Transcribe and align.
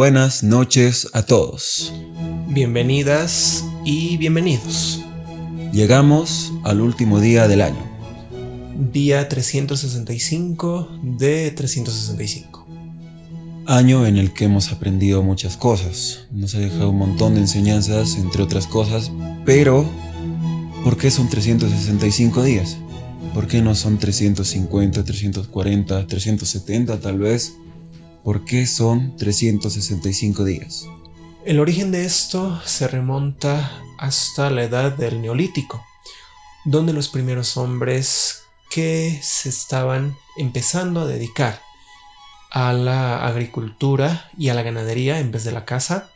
Buenas 0.00 0.44
noches 0.44 1.08
a 1.12 1.22
todos. 1.22 1.92
Bienvenidas 2.46 3.64
y 3.84 4.16
bienvenidos. 4.16 5.00
Llegamos 5.72 6.52
al 6.62 6.82
último 6.82 7.18
día 7.18 7.48
del 7.48 7.62
año. 7.62 7.84
Día 8.92 9.28
365 9.28 11.00
de 11.02 11.50
365. 11.50 12.64
Año 13.66 14.06
en 14.06 14.18
el 14.18 14.32
que 14.32 14.44
hemos 14.44 14.70
aprendido 14.70 15.24
muchas 15.24 15.56
cosas. 15.56 16.28
Nos 16.30 16.54
ha 16.54 16.60
dejado 16.60 16.90
un 16.90 16.98
montón 16.98 17.34
de 17.34 17.40
enseñanzas, 17.40 18.14
entre 18.18 18.44
otras 18.44 18.68
cosas. 18.68 19.10
Pero, 19.44 19.84
¿por 20.84 20.96
qué 20.96 21.10
son 21.10 21.28
365 21.28 22.44
días? 22.44 22.76
¿Por 23.34 23.48
qué 23.48 23.62
no 23.62 23.74
son 23.74 23.98
350, 23.98 25.04
340, 25.04 26.06
370 26.06 27.00
tal 27.00 27.18
vez? 27.18 27.54
¿Por 28.24 28.44
qué 28.44 28.66
son 28.66 29.16
365 29.16 30.44
días? 30.44 30.86
El 31.44 31.60
origen 31.60 31.92
de 31.92 32.04
esto 32.04 32.60
se 32.64 32.88
remonta 32.88 33.82
hasta 33.98 34.50
la 34.50 34.64
edad 34.64 34.92
del 34.92 35.22
Neolítico, 35.22 35.82
donde 36.64 36.92
los 36.92 37.08
primeros 37.08 37.56
hombres 37.56 38.42
que 38.70 39.18
se 39.22 39.48
estaban 39.48 40.16
empezando 40.36 41.00
a 41.00 41.06
dedicar 41.06 41.62
a 42.50 42.72
la 42.72 43.26
agricultura 43.26 44.30
y 44.36 44.48
a 44.48 44.54
la 44.54 44.62
ganadería 44.62 45.20
en 45.20 45.30
vez 45.30 45.44
de 45.44 45.52
la 45.52 45.64
caza, 45.64 46.10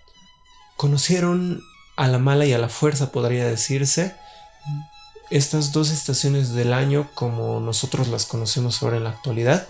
conocieron 0.77 1.63
a 1.97 2.09
la 2.09 2.19
mala 2.19 2.47
y 2.47 2.53
a 2.53 2.59
la 2.59 2.69
fuerza, 2.69 3.13
podría 3.13 3.47
decirse, 3.47 4.17
estas 5.31 5.73
dos 5.73 5.91
estaciones 5.91 6.53
del 6.53 6.73
año 6.73 7.09
como 7.15 7.61
nosotros 7.61 8.09
las 8.09 8.27
conocemos 8.27 8.83
ahora 8.83 8.99
en 8.99 9.05
la 9.05 9.11
actualidad, 9.11 9.67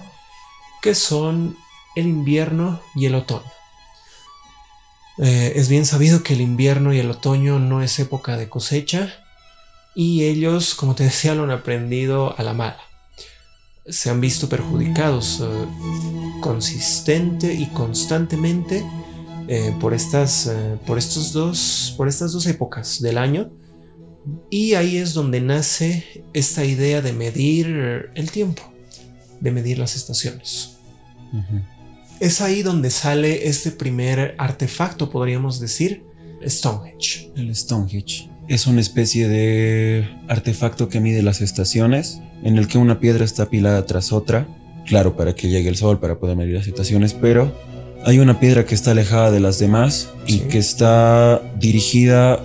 que 0.80 0.95
son 0.95 1.56
el 1.96 2.06
invierno 2.06 2.80
y 2.95 3.07
el 3.07 3.15
otoño. 3.15 3.51
Eh, 5.18 5.52
es 5.57 5.68
bien 5.68 5.85
sabido 5.85 6.23
que 6.23 6.35
el 6.35 6.40
invierno 6.40 6.93
y 6.93 6.98
el 6.98 7.10
otoño 7.10 7.59
no 7.59 7.82
es 7.82 7.98
época 7.98 8.37
de 8.37 8.48
cosecha 8.48 9.12
y 9.95 10.24
ellos, 10.24 10.74
como 10.74 10.95
te 10.95 11.04
decía, 11.04 11.35
lo 11.35 11.45
han 11.45 11.51
aprendido 11.51 12.38
a 12.38 12.43
la 12.43 12.54
mala. 12.54 12.80
Se 13.87 14.10
han 14.10 14.20
visto 14.20 14.48
perjudicados 14.48 15.43
eh, 15.43 16.40
consistente 16.40 17.52
y 17.52 17.66
constantemente 17.66 18.85
eh, 19.48 19.76
por, 19.80 19.93
estas, 19.93 20.51
por, 20.87 20.98
estos 20.98 21.32
dos, 21.32 21.95
por 21.96 22.09
estas 22.09 22.32
dos 22.32 22.46
épocas 22.46 23.02
del 23.02 23.18
año 23.18 23.51
y 24.51 24.74
ahí 24.74 24.96
es 24.96 25.15
donde 25.15 25.40
nace 25.40 26.24
esta 26.32 26.65
idea 26.65 27.02
de 27.02 27.13
medir 27.13 28.10
el 28.15 28.30
tiempo, 28.30 28.63
de 29.40 29.51
medir 29.51 29.79
las 29.79 29.96
estaciones. 29.96 30.76
Es 32.21 32.41
ahí 32.41 32.63
donde 32.63 32.91
sale 32.91 33.49
este 33.49 33.71
primer 33.71 34.35
artefacto, 34.38 35.10
podríamos 35.10 35.60
decir, 35.60 36.05
Stonehenge. 36.46 37.30
El 37.37 37.54
Stonehenge 37.54 38.32
es 38.49 38.66
una 38.66 38.80
especie 38.80 39.29
de 39.29 40.09
artefacto 40.29 40.88
que 40.88 41.01
mide 41.01 41.23
las 41.23 41.41
estaciones, 41.41 42.21
en 42.43 42.59
el 42.59 42.69
que 42.69 42.79
una 42.79 42.99
piedra 42.99 43.24
está 43.24 43.45
apilada 43.45 43.87
tras 43.87 44.13
otra, 44.13 44.46
claro, 44.87 45.16
para 45.16 45.35
que 45.35 45.49
llegue 45.49 45.69
el 45.69 45.77
sol, 45.77 46.01
para 46.01 46.19
poder 46.19 46.37
medir 46.37 46.57
las 46.57 46.66
estaciones, 46.66 47.15
pero 47.15 47.52
hay 48.04 48.19
una 48.19 48.41
piedra 48.41 48.65
que 48.65 48.74
está 48.74 48.91
alejada 48.91 49.30
de 49.30 49.41
las 49.41 49.59
demás 49.59 50.10
y 50.26 50.41
que 50.41 50.59
está 50.59 51.41
dirigida 51.59 52.41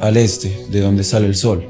al 0.00 0.16
este, 0.16 0.66
de 0.70 0.80
donde 0.80 1.04
sale 1.04 1.26
el 1.26 1.36
sol. 1.36 1.64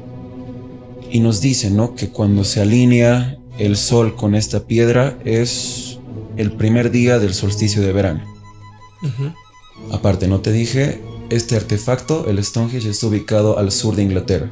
Y 1.11 1.19
nos 1.19 1.41
dice, 1.41 1.69
¿no? 1.69 1.93
Que 1.93 2.09
cuando 2.09 2.43
se 2.43 2.61
alinea 2.61 3.37
el 3.59 3.77
sol 3.77 4.15
con 4.15 4.33
esta 4.33 4.65
piedra 4.65 5.17
es 5.23 5.90
el 6.37 6.51
primer 6.51 6.91
día 6.91 7.19
del 7.19 7.33
solsticio 7.33 7.81
de 7.81 7.93
verano. 7.93 8.23
Aparte, 9.91 10.27
no 10.27 10.41
te 10.41 10.51
dije, 10.51 11.01
este 11.29 11.55
artefacto, 11.55 12.29
el 12.29 12.43
Stonehenge, 12.43 12.89
está 12.89 13.07
ubicado 13.07 13.57
al 13.57 13.71
sur 13.71 13.95
de 13.95 14.03
Inglaterra. 14.03 14.49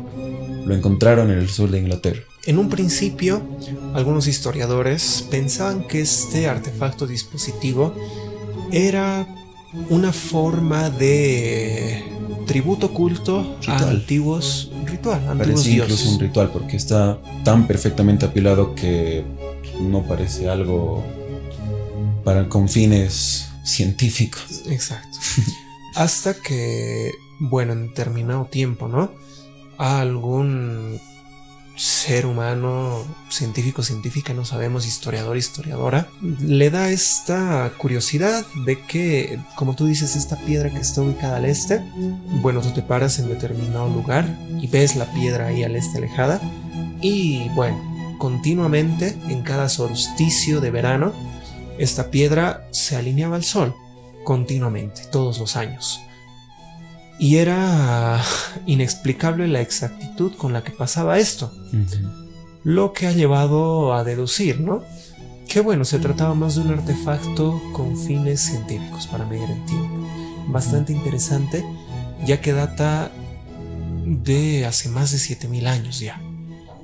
Lo 0.66 0.76
encontraron 0.76 1.32
en 1.32 1.40
el 1.40 1.50
sur 1.50 1.70
de 1.70 1.80
Inglaterra. 1.80 2.22
En 2.46 2.58
un 2.58 2.70
principio, 2.70 3.42
algunos 3.94 4.28
historiadores 4.28 5.26
pensaban 5.30 5.86
que 5.86 6.02
este 6.02 6.48
artefacto 6.48 7.06
dispositivo 7.06 7.94
era 8.72 9.28
una 9.90 10.14
forma 10.14 10.90
de 10.90 12.04
tributo 12.48 12.92
culto 12.92 13.58
a 13.68 13.78
antiguos 13.90 14.72
ritual, 14.86 15.28
antiguos 15.28 15.64
parece 15.64 15.72
incluso 15.72 16.10
un 16.10 16.20
ritual 16.20 16.50
porque 16.52 16.78
está 16.78 17.20
tan 17.44 17.68
perfectamente 17.68 18.26
apilado 18.26 18.74
que 18.74 19.24
no 19.80 20.02
parece 20.08 20.50
algo 20.50 21.04
para 22.24 22.50
con 22.50 22.70
fines 22.70 23.50
científicos. 23.64 24.64
Exacto. 24.68 25.20
Hasta 25.96 26.34
que, 26.34 27.12
bueno, 27.40 27.74
en 27.74 27.88
determinado 27.88 28.46
tiempo, 28.46 28.88
¿no? 28.88 29.12
algún 29.80 31.00
ser 31.78 32.26
humano, 32.26 33.06
científico, 33.30 33.82
científica, 33.82 34.34
no 34.34 34.44
sabemos, 34.44 34.86
historiador, 34.86 35.38
historiadora, 35.38 36.10
le 36.42 36.70
da 36.70 36.90
esta 36.90 37.72
curiosidad 37.78 38.46
de 38.66 38.82
que, 38.82 39.40
como 39.56 39.78
tú 39.78 39.86
dices, 39.86 40.18
esta 40.18 40.36
piedra 40.36 40.70
que 40.70 40.80
está 40.80 41.02
ubicada 41.02 41.38
al 41.38 41.46
este, 41.46 41.82
bueno, 42.42 42.60
tú 42.60 42.72
te 42.72 42.82
paras 42.82 43.18
en 43.20 43.30
determinado 43.30 43.88
lugar 43.88 44.38
y 44.60 44.68
ves 44.68 44.98
la 44.98 45.10
piedra 45.14 45.48
ahí 45.48 45.64
al 45.64 45.78
este 45.78 46.00
alejada 46.00 46.42
y 47.02 47.48
bueno, 47.56 48.18
continuamente 48.18 49.18
en 49.30 49.42
cada 49.44 49.70
solsticio 49.70 50.60
de 50.60 50.72
verano, 50.72 51.14
esta 51.80 52.12
piedra 52.12 52.68
se 52.72 52.98
alineaba 52.98 53.38
al 53.38 53.44
sol, 53.44 53.74
continuamente, 54.26 55.02
todos 55.12 55.40
los 55.40 55.56
años. 55.56 56.02
Y 57.18 57.38
era 57.38 58.22
inexplicable 58.66 59.48
la 59.48 59.62
exactitud 59.62 60.34
con 60.36 60.52
la 60.52 60.62
que 60.64 60.72
pasaba 60.72 61.20
esto. 61.20 61.54
Lo 62.64 62.92
que 62.92 63.08
ha 63.08 63.14
llevado 63.14 63.94
a 63.94 64.04
deducir, 64.04 64.60
¿no? 64.60 64.84
Que 65.48 65.62
bueno, 65.62 65.86
se 65.86 66.00
trataba 66.00 66.36
más 66.36 66.56
de 66.56 66.62
un 66.62 66.74
artefacto 66.74 67.62
con 67.74 67.98
fines 67.98 68.42
científicos 68.42 69.08
para 69.08 69.26
medir 69.26 69.50
el 69.50 69.66
tiempo. 69.66 70.06
Bastante 70.48 70.92
interesante, 70.92 71.64
ya 72.26 72.42
que 72.42 72.52
data 72.52 73.10
de 74.06 74.66
hace 74.66 74.90
más 74.90 75.12
de 75.12 75.18
7000 75.18 75.68
años 75.68 76.00
ya. 76.02 76.22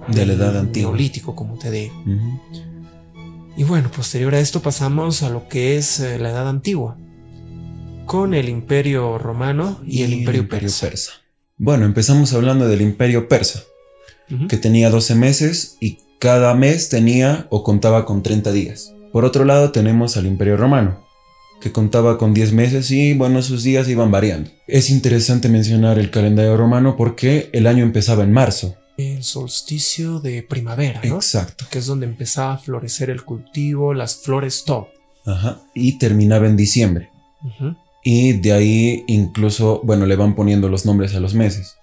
De 0.07 0.25
la 0.25 0.33
edad 0.33 0.57
antigua. 0.57 0.91
Neolítico, 0.91 1.35
como 1.35 1.57
te 1.57 1.69
digo. 1.69 1.93
Y 3.57 3.63
bueno, 3.63 3.89
posterior 3.89 4.35
a 4.35 4.39
esto 4.39 4.61
pasamos 4.61 5.23
a 5.23 5.29
lo 5.29 5.47
que 5.47 5.77
es 5.77 5.99
eh, 5.99 6.19
la 6.19 6.29
edad 6.29 6.49
antigua 6.49 6.97
con 8.05 8.33
el 8.33 8.49
Imperio 8.49 9.17
Romano 9.17 9.79
y, 9.85 10.03
el 10.03 10.13
Imperio, 10.13 10.47
persa. 10.47 11.11
Bueno, 11.57 11.85
empezamos 11.85 12.33
hablando 12.33 12.67
del 12.67 12.81
Imperio 12.81 13.27
Persa, 13.27 13.63
que 14.47 14.57
tenía 14.57 14.89
12 14.89 15.15
meses 15.15 15.77
y 15.79 15.99
cada 16.19 16.53
mes 16.53 16.89
tenía 16.89 17.47
o 17.49 17.63
contaba 17.63 18.05
con 18.05 18.21
30 18.23 18.51
días. 18.51 18.93
Por 19.11 19.25
otro 19.25 19.45
lado 19.45 19.71
tenemos 19.71 20.17
al 20.17 20.27
Imperio 20.27 20.57
Romano, 20.57 21.03
que 21.61 21.71
contaba 21.71 22.17
con 22.17 22.33
10 22.33 22.53
meses 22.53 22.91
y 22.91 23.13
bueno, 23.13 23.41
sus 23.41 23.63
días 23.63 23.87
iban 23.87 24.11
variando. 24.11 24.51
Es 24.67 24.89
interesante 24.89 25.49
mencionar 25.49 25.97
el 25.97 26.11
calendario 26.11 26.57
romano 26.57 26.95
porque 26.97 27.49
el 27.53 27.67
año 27.67 27.83
empezaba 27.83 28.23
en 28.23 28.33
marzo. 28.33 28.75
El 28.97 29.23
solsticio 29.23 30.19
de 30.19 30.43
primavera, 30.43 31.01
¿no? 31.03 31.15
Exacto. 31.15 31.65
Que 31.69 31.79
es 31.79 31.85
donde 31.85 32.05
empezaba 32.05 32.53
a 32.53 32.57
florecer 32.57 33.09
el 33.09 33.23
cultivo, 33.23 33.93
las 33.93 34.17
flores, 34.17 34.63
todo. 34.65 34.89
Ajá. 35.25 35.61
Y 35.73 35.97
terminaba 35.97 36.47
en 36.47 36.55
diciembre. 36.55 37.09
Ajá 37.43 37.77
y 38.07 38.33
de 38.33 38.53
ahí 38.53 39.03
incluso, 39.07 39.81
bueno, 39.83 40.05
le 40.05 40.15
van 40.15 40.35
poniendo 40.35 40.69
los 40.69 40.85
nombres 40.85 41.15
a 41.15 41.19
los 41.19 41.33
meses. 41.33 41.75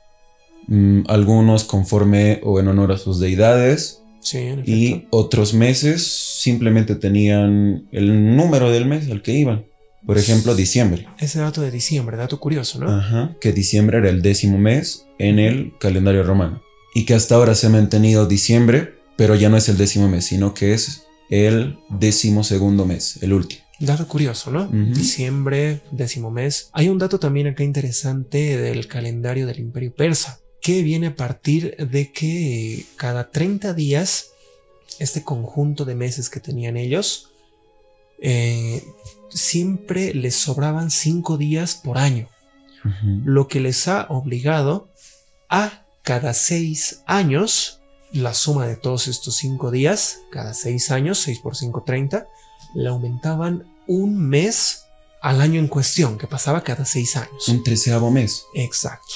Mm, 0.69 1.01
algunos 1.09 1.65
conforme 1.65 2.39
o 2.45 2.61
en 2.61 2.69
honor 2.69 2.93
a 2.93 2.97
sus 2.97 3.19
deidades. 3.19 4.01
Sí, 4.21 4.39
y 4.65 5.09
otros 5.11 5.53
meses 5.53 6.07
simplemente 6.41 6.95
tenían 6.95 7.89
el 7.91 8.37
número 8.37 8.71
del 8.71 8.87
mes 8.87 9.11
al 9.11 9.21
que 9.21 9.33
iban. 9.33 9.65
Por 10.07 10.17
ejemplo, 10.17 10.55
diciembre. 10.55 11.09
Ese 11.19 11.41
dato 11.41 11.61
de 11.61 11.73
diciembre, 11.73 12.17
dato 12.17 12.39
curioso, 12.39 12.79
¿no? 12.79 12.89
Ajá, 12.89 13.35
que 13.41 13.53
diciembre 13.53 13.99
era 13.99 14.09
el 14.09 14.23
décimo 14.23 14.59
mes 14.59 15.05
en 15.19 15.41
el 15.41 15.73
calendario 15.81 16.23
romano. 16.23 16.63
Y 16.95 17.05
que 17.07 17.15
hasta 17.15 17.35
ahora 17.35 17.55
se 17.55 17.67
ha 17.67 17.71
mantenido 17.71 18.27
diciembre, 18.27 18.95
pero 19.17 19.35
ya 19.35 19.49
no 19.49 19.57
es 19.57 19.69
el 19.69 19.79
décimo 19.79 20.09
mes, 20.09 20.27
sino 20.27 20.55
que 20.55 20.75
es 20.75 21.05
el 21.31 21.79
décimo 21.89 22.45
segundo 22.45 22.85
mes, 22.85 23.19
el 23.23 23.33
último. 23.33 23.63
Dato 23.81 24.07
curioso, 24.07 24.53
¿no? 24.53 24.69
Diciembre, 24.69 25.81
décimo 25.91 26.31
mes. 26.31 26.71
Hay 26.73 26.89
un 26.89 26.99
dato 26.99 27.19
también 27.19 27.49
acá 27.49 27.65
interesante 27.65 28.57
del 28.57 28.87
calendario 28.87 29.45
del 29.45 29.59
Imperio 29.59 29.93
Persa, 29.93 30.39
que 30.61 30.83
viene 30.83 31.09
a 31.09 31.17
partir 31.17 31.75
de 31.77 32.13
que 32.13 32.85
cada 32.95 33.31
30 33.31 33.75
días, 33.75 34.31
este 35.01 35.25
conjunto 35.25 35.85
de 35.85 35.97
meses 35.97 36.31
que 36.31 36.39
tenían 36.39 36.77
ellos, 36.77 37.31
eh, 38.21 38.85
siempre 39.31 40.15
les 40.15 40.37
sobraban 40.37 40.93
5 40.93 41.37
días 41.37 41.75
por 41.75 41.99
año, 41.99 42.29
lo 43.25 43.49
que 43.49 43.59
les 43.59 43.89
ha 43.89 44.07
obligado 44.11 44.89
a 45.49 45.82
cada 46.03 46.35
6 46.35 47.03
años, 47.07 47.81
la 48.13 48.35
suma 48.35 48.67
de 48.67 48.77
todos 48.77 49.09
estos 49.09 49.37
5 49.37 49.71
días, 49.71 50.19
cada 50.31 50.55
6 50.55 50.91
años, 50.91 51.19
6 51.21 51.39
por 51.41 51.57
5, 51.57 51.83
30, 51.85 52.27
le 52.75 52.89
aumentaban 52.89 53.65
un 53.87 54.17
mes 54.19 54.85
al 55.21 55.41
año 55.41 55.61
en 55.61 55.69
cuestión, 55.69 56.19
que 56.19 56.27
pasaba 56.27 56.65
cada 56.65 56.85
seis 56.85 57.17
años. 57.17 57.49
Un 57.49 57.63
treceavo 57.63 58.11
mes. 58.11 58.45
Exacto. 58.55 59.15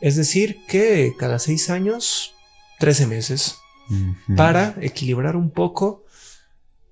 Es 0.00 0.16
decir, 0.16 0.64
que 0.66 1.14
cada 1.18 1.38
seis 1.38 1.70
años, 1.70 2.32
trece 2.78 3.06
meses, 3.06 3.56
Ujú. 3.90 4.36
para 4.36 4.74
equilibrar 4.80 5.36
un 5.36 5.50
poco 5.50 6.02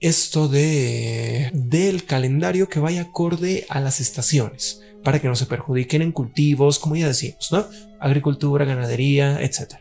esto 0.00 0.48
de 0.48 1.50
del 1.54 2.04
calendario 2.04 2.68
que 2.68 2.80
vaya 2.80 3.02
acorde 3.02 3.66
a 3.70 3.80
las 3.80 4.00
estaciones, 4.00 4.80
para 5.02 5.20
que 5.20 5.28
no 5.28 5.36
se 5.36 5.46
perjudiquen 5.46 6.02
en 6.02 6.12
cultivos, 6.12 6.78
como 6.78 6.96
ya 6.96 7.06
decimos, 7.06 7.50
¿no? 7.52 7.66
Agricultura, 8.00 8.64
ganadería, 8.64 9.42
etc. 9.42 9.74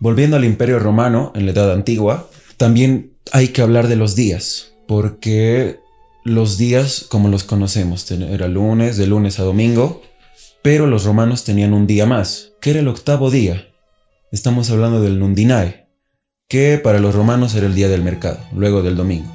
Volviendo 0.00 0.36
al 0.36 0.44
Imperio 0.44 0.78
Romano 0.78 1.32
en 1.34 1.46
la 1.46 1.52
Edad 1.52 1.72
Antigua, 1.72 2.28
también 2.56 3.12
hay 3.32 3.48
que 3.48 3.62
hablar 3.62 3.88
de 3.88 3.96
los 3.96 4.16
días, 4.16 4.72
porque 4.86 5.78
los 6.24 6.56
días, 6.58 7.06
como 7.08 7.28
los 7.28 7.44
conocemos, 7.44 8.10
era 8.10 8.48
lunes, 8.48 8.96
de 8.96 9.06
lunes 9.06 9.38
a 9.38 9.44
domingo, 9.44 10.02
pero 10.62 10.86
los 10.86 11.04
romanos 11.04 11.44
tenían 11.44 11.74
un 11.74 11.86
día 11.86 12.06
más, 12.06 12.52
que 12.60 12.70
era 12.70 12.80
el 12.80 12.88
octavo 12.88 13.30
día. 13.30 13.68
Estamos 14.32 14.70
hablando 14.70 15.00
del 15.02 15.18
Nundinae, 15.18 15.86
que 16.48 16.80
para 16.82 16.98
los 16.98 17.14
romanos 17.14 17.54
era 17.54 17.66
el 17.66 17.74
día 17.74 17.88
del 17.88 18.02
mercado, 18.02 18.40
luego 18.54 18.82
del 18.82 18.96
domingo. 18.96 19.30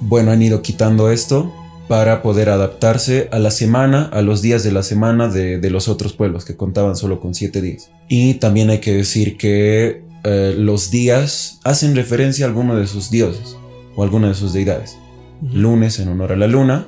Bueno, 0.00 0.32
han 0.32 0.42
ido 0.42 0.62
quitando 0.62 1.10
esto 1.10 1.52
para 1.88 2.22
poder 2.22 2.50
adaptarse 2.50 3.28
a 3.32 3.38
la 3.38 3.50
semana, 3.50 4.08
a 4.12 4.22
los 4.22 4.42
días 4.42 4.62
de 4.62 4.72
la 4.72 4.82
semana 4.82 5.28
de, 5.28 5.58
de 5.58 5.70
los 5.70 5.88
otros 5.88 6.12
pueblos 6.12 6.44
que 6.44 6.56
contaban 6.56 6.96
solo 6.96 7.20
con 7.20 7.34
siete 7.34 7.60
días. 7.60 7.90
Y 8.08 8.34
también 8.34 8.70
hay 8.70 8.78
que 8.78 8.94
decir 8.94 9.36
que 9.36 10.02
eh, 10.22 10.54
los 10.56 10.90
días 10.90 11.60
hacen 11.64 11.96
referencia 11.96 12.44
a 12.44 12.48
alguno 12.48 12.76
de 12.76 12.86
sus 12.86 13.10
dioses 13.10 13.56
o 13.96 14.02
alguna 14.02 14.28
de 14.28 14.34
sus 14.34 14.52
deidades. 14.52 14.98
Lunes 15.42 15.98
en 15.98 16.08
honor 16.08 16.32
a 16.32 16.36
la 16.36 16.46
luna, 16.46 16.86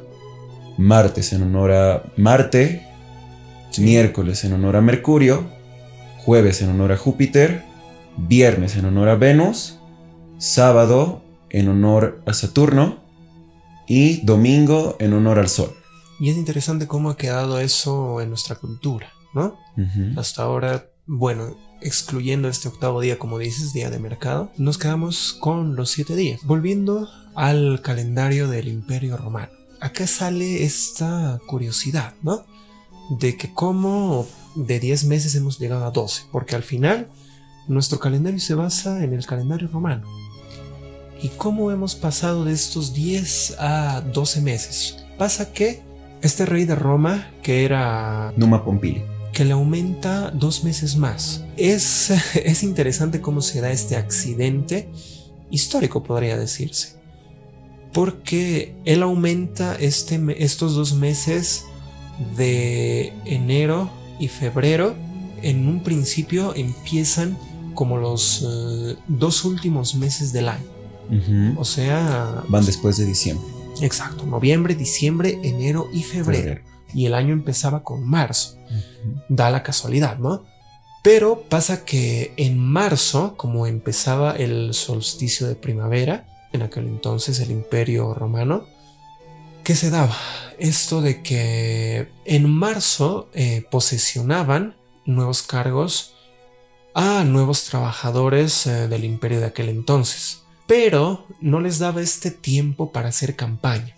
martes 0.77 1.33
en 1.33 1.43
honor 1.43 1.73
a 1.73 2.03
Marte, 2.17 2.87
miércoles 3.79 4.45
en 4.45 4.53
honor 4.53 4.77
a 4.77 4.83
Mercurio, 4.83 5.45
jueves 6.19 6.61
en 6.61 6.69
honor 6.69 6.93
a 6.93 6.99
Júpiter, 6.99 7.65
viernes 8.17 8.77
en 8.77 8.85
honor 8.85 9.09
a 9.09 9.15
Venus, 9.15 9.79
sábado 10.39 11.23
en 11.49 11.69
honor 11.69 12.21
a 12.27 12.35
Saturno 12.35 13.02
y 13.95 14.25
domingo 14.25 14.97
en 15.01 15.13
honor 15.13 15.39
al 15.39 15.51
Sol. 15.51 15.71
Y 16.19 16.31
es 16.31 16.39
interesante 16.39 16.87
cómo 16.87 17.11
ha 17.11 17.17
quedado 17.19 17.61
eso 17.61 18.23
en 18.23 18.31
nuestra 18.31 18.57
cultura, 18.57 19.13
¿no? 19.35 19.59
Hasta 20.17 20.45
ahora, 20.45 20.87
bueno, 21.05 21.55
excluyendo 21.83 22.49
este 22.49 22.69
octavo 22.69 23.03
día, 23.03 23.19
como 23.19 23.37
dices, 23.37 23.75
día 23.75 23.91
de 23.91 23.99
mercado, 23.99 24.51
nos 24.57 24.79
quedamos 24.79 25.35
con 25.35 25.77
los 25.77 25.91
siete 25.91 26.17
días. 26.17 26.41
Volviendo 26.45 27.07
al 27.35 27.83
calendario 27.83 28.49
del 28.49 28.69
Imperio 28.69 29.19
Romano. 29.19 29.53
Acá 29.79 30.07
sale 30.07 30.65
esta 30.65 31.39
curiosidad, 31.47 32.15
¿no? 32.23 32.47
De 33.11 33.37
que 33.37 33.53
como 33.53 34.27
de 34.55 34.81
10 34.81 35.05
meses 35.05 35.35
hemos 35.35 35.59
llegado 35.59 35.85
a 35.85 35.91
12, 35.91 36.23
porque 36.33 36.57
al 36.57 36.63
final 36.63 37.11
nuestro 37.69 37.99
calendario 37.99 38.41
se 38.41 38.55
basa 38.55 39.05
en 39.05 39.13
el 39.13 39.27
calendario 39.27 39.69
romano. 39.69 40.07
¿Y 41.23 41.29
cómo 41.29 41.71
hemos 41.71 41.95
pasado 41.95 42.45
de 42.45 42.53
estos 42.53 42.95
10 42.95 43.57
a 43.61 44.01
12 44.01 44.41
meses? 44.41 44.97
Pasa 45.19 45.53
que 45.53 45.81
este 46.21 46.47
rey 46.47 46.65
de 46.65 46.75
Roma, 46.75 47.31
que 47.45 47.65
era 47.65 48.33
Numa 48.37 48.65
Pompili. 48.65 49.05
que 49.33 49.45
le 49.45 49.53
aumenta 49.53 50.33
dos 50.33 50.65
meses 50.65 50.97
más. 50.97 51.45
Es, 51.57 52.11
es 52.35 52.65
interesante 52.65 53.21
cómo 53.21 53.41
se 53.41 53.61
da 53.61 53.71
este 53.71 53.97
accidente 53.97 54.89
histórico, 55.49 56.03
podría 56.03 56.37
decirse. 56.37 56.97
Porque 57.93 58.75
él 58.85 59.03
aumenta 59.05 59.77
este, 59.77 60.21
estos 60.43 60.75
dos 60.75 60.95
meses 60.95 61.67
de 62.37 63.13
enero 63.27 63.91
y 64.19 64.27
febrero. 64.27 64.97
En 65.41 65.69
un 65.69 65.85
principio 65.85 66.53
empiezan 66.57 67.39
como 67.75 67.97
los 67.97 68.45
eh, 68.45 68.97
dos 69.07 69.45
últimos 69.45 69.95
meses 69.95 70.33
del 70.33 70.49
año. 70.49 70.72
O 71.57 71.65
sea, 71.65 72.45
Van 72.49 72.65
después 72.65 72.97
de 72.97 73.05
diciembre. 73.07 73.47
exacto, 73.81 74.25
noviembre, 74.27 74.75
diciembre, 74.75 75.39
enero 75.43 75.89
y 75.93 76.03
febrero. 76.03 76.61
Y 76.95 77.07
el 77.07 77.15
año 77.15 77.33
empezaba 77.33 77.83
con 77.83 78.07
marzo 78.09 78.59
da 79.29 79.51
la 79.51 79.63
casualidad, 79.63 80.19
¿no? 80.19 80.45
Pero 81.03 81.43
pasa 81.49 81.85
que 81.85 82.33
en 82.37 82.59
marzo, 82.59 83.35
como 83.37 83.67
empezaba 83.67 84.33
el 84.33 84.73
solsticio 84.73 85.49
de 85.49 85.57
primavera, 85.57 86.27
en 86.53 86.63
aquel 86.63 86.87
entonces 86.87 87.41
el 87.41 87.51
imperio 87.51 88.15
romano, 88.15 88.67
¿qué 89.65 89.75
se 89.75 89.91
daba? 89.91 90.17
Esto 90.59 91.01
de 91.01 91.23
que 91.23 92.09
en 92.25 92.49
marzo 92.49 93.29
eh, 93.35 93.65
posesionaban 93.71 94.77
nuevos 95.05 95.43
cargos 95.43 96.15
a 96.95 97.25
nuevos 97.25 97.65
trabajadores 97.65 98.67
eh, 98.67 98.87
del 98.87 99.05
imperio 99.05 99.41
de 99.41 99.47
aquel 99.47 99.71
entonces, 99.71 100.42
pero 100.67 101.27
no 101.41 101.61
les 101.61 101.79
daba 101.79 102.01
este 102.01 102.31
tiempo 102.31 102.93
para 102.93 103.09
hacer 103.09 103.37
campaña. 103.37 103.95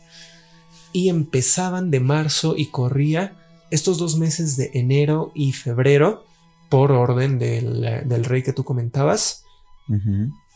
Y 0.93 1.09
empezaban 1.09 1.91
de 1.91 2.01
marzo 2.01 2.55
y 2.57 2.67
corría 2.67 3.37
estos 3.71 3.99
dos 3.99 4.17
meses 4.17 4.57
de 4.57 4.71
enero 4.75 5.33
y 5.35 5.53
febrero, 5.53 6.25
por 6.69 6.93
orden 6.93 7.39
del, 7.39 7.85
eh, 7.85 8.03
del 8.05 8.25
rey 8.25 8.43
que 8.43 8.53
tú 8.53 8.65
comentabas, 8.65 9.45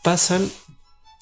pasan 0.03 0.49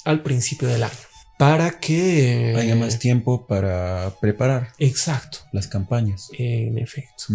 al 0.06 0.24
principio 0.24 0.68
del 0.68 0.84
año. 0.84 0.94
Para 1.38 1.80
que... 1.80 2.56
Haya 2.58 2.76
más 2.76 2.98
tiempo 2.98 3.46
para 3.46 4.16
preparar 4.20 4.74
Exacto, 4.80 5.40
las 5.52 5.68
campañas. 5.68 6.30
en 6.38 6.78
efecto. 6.78 7.26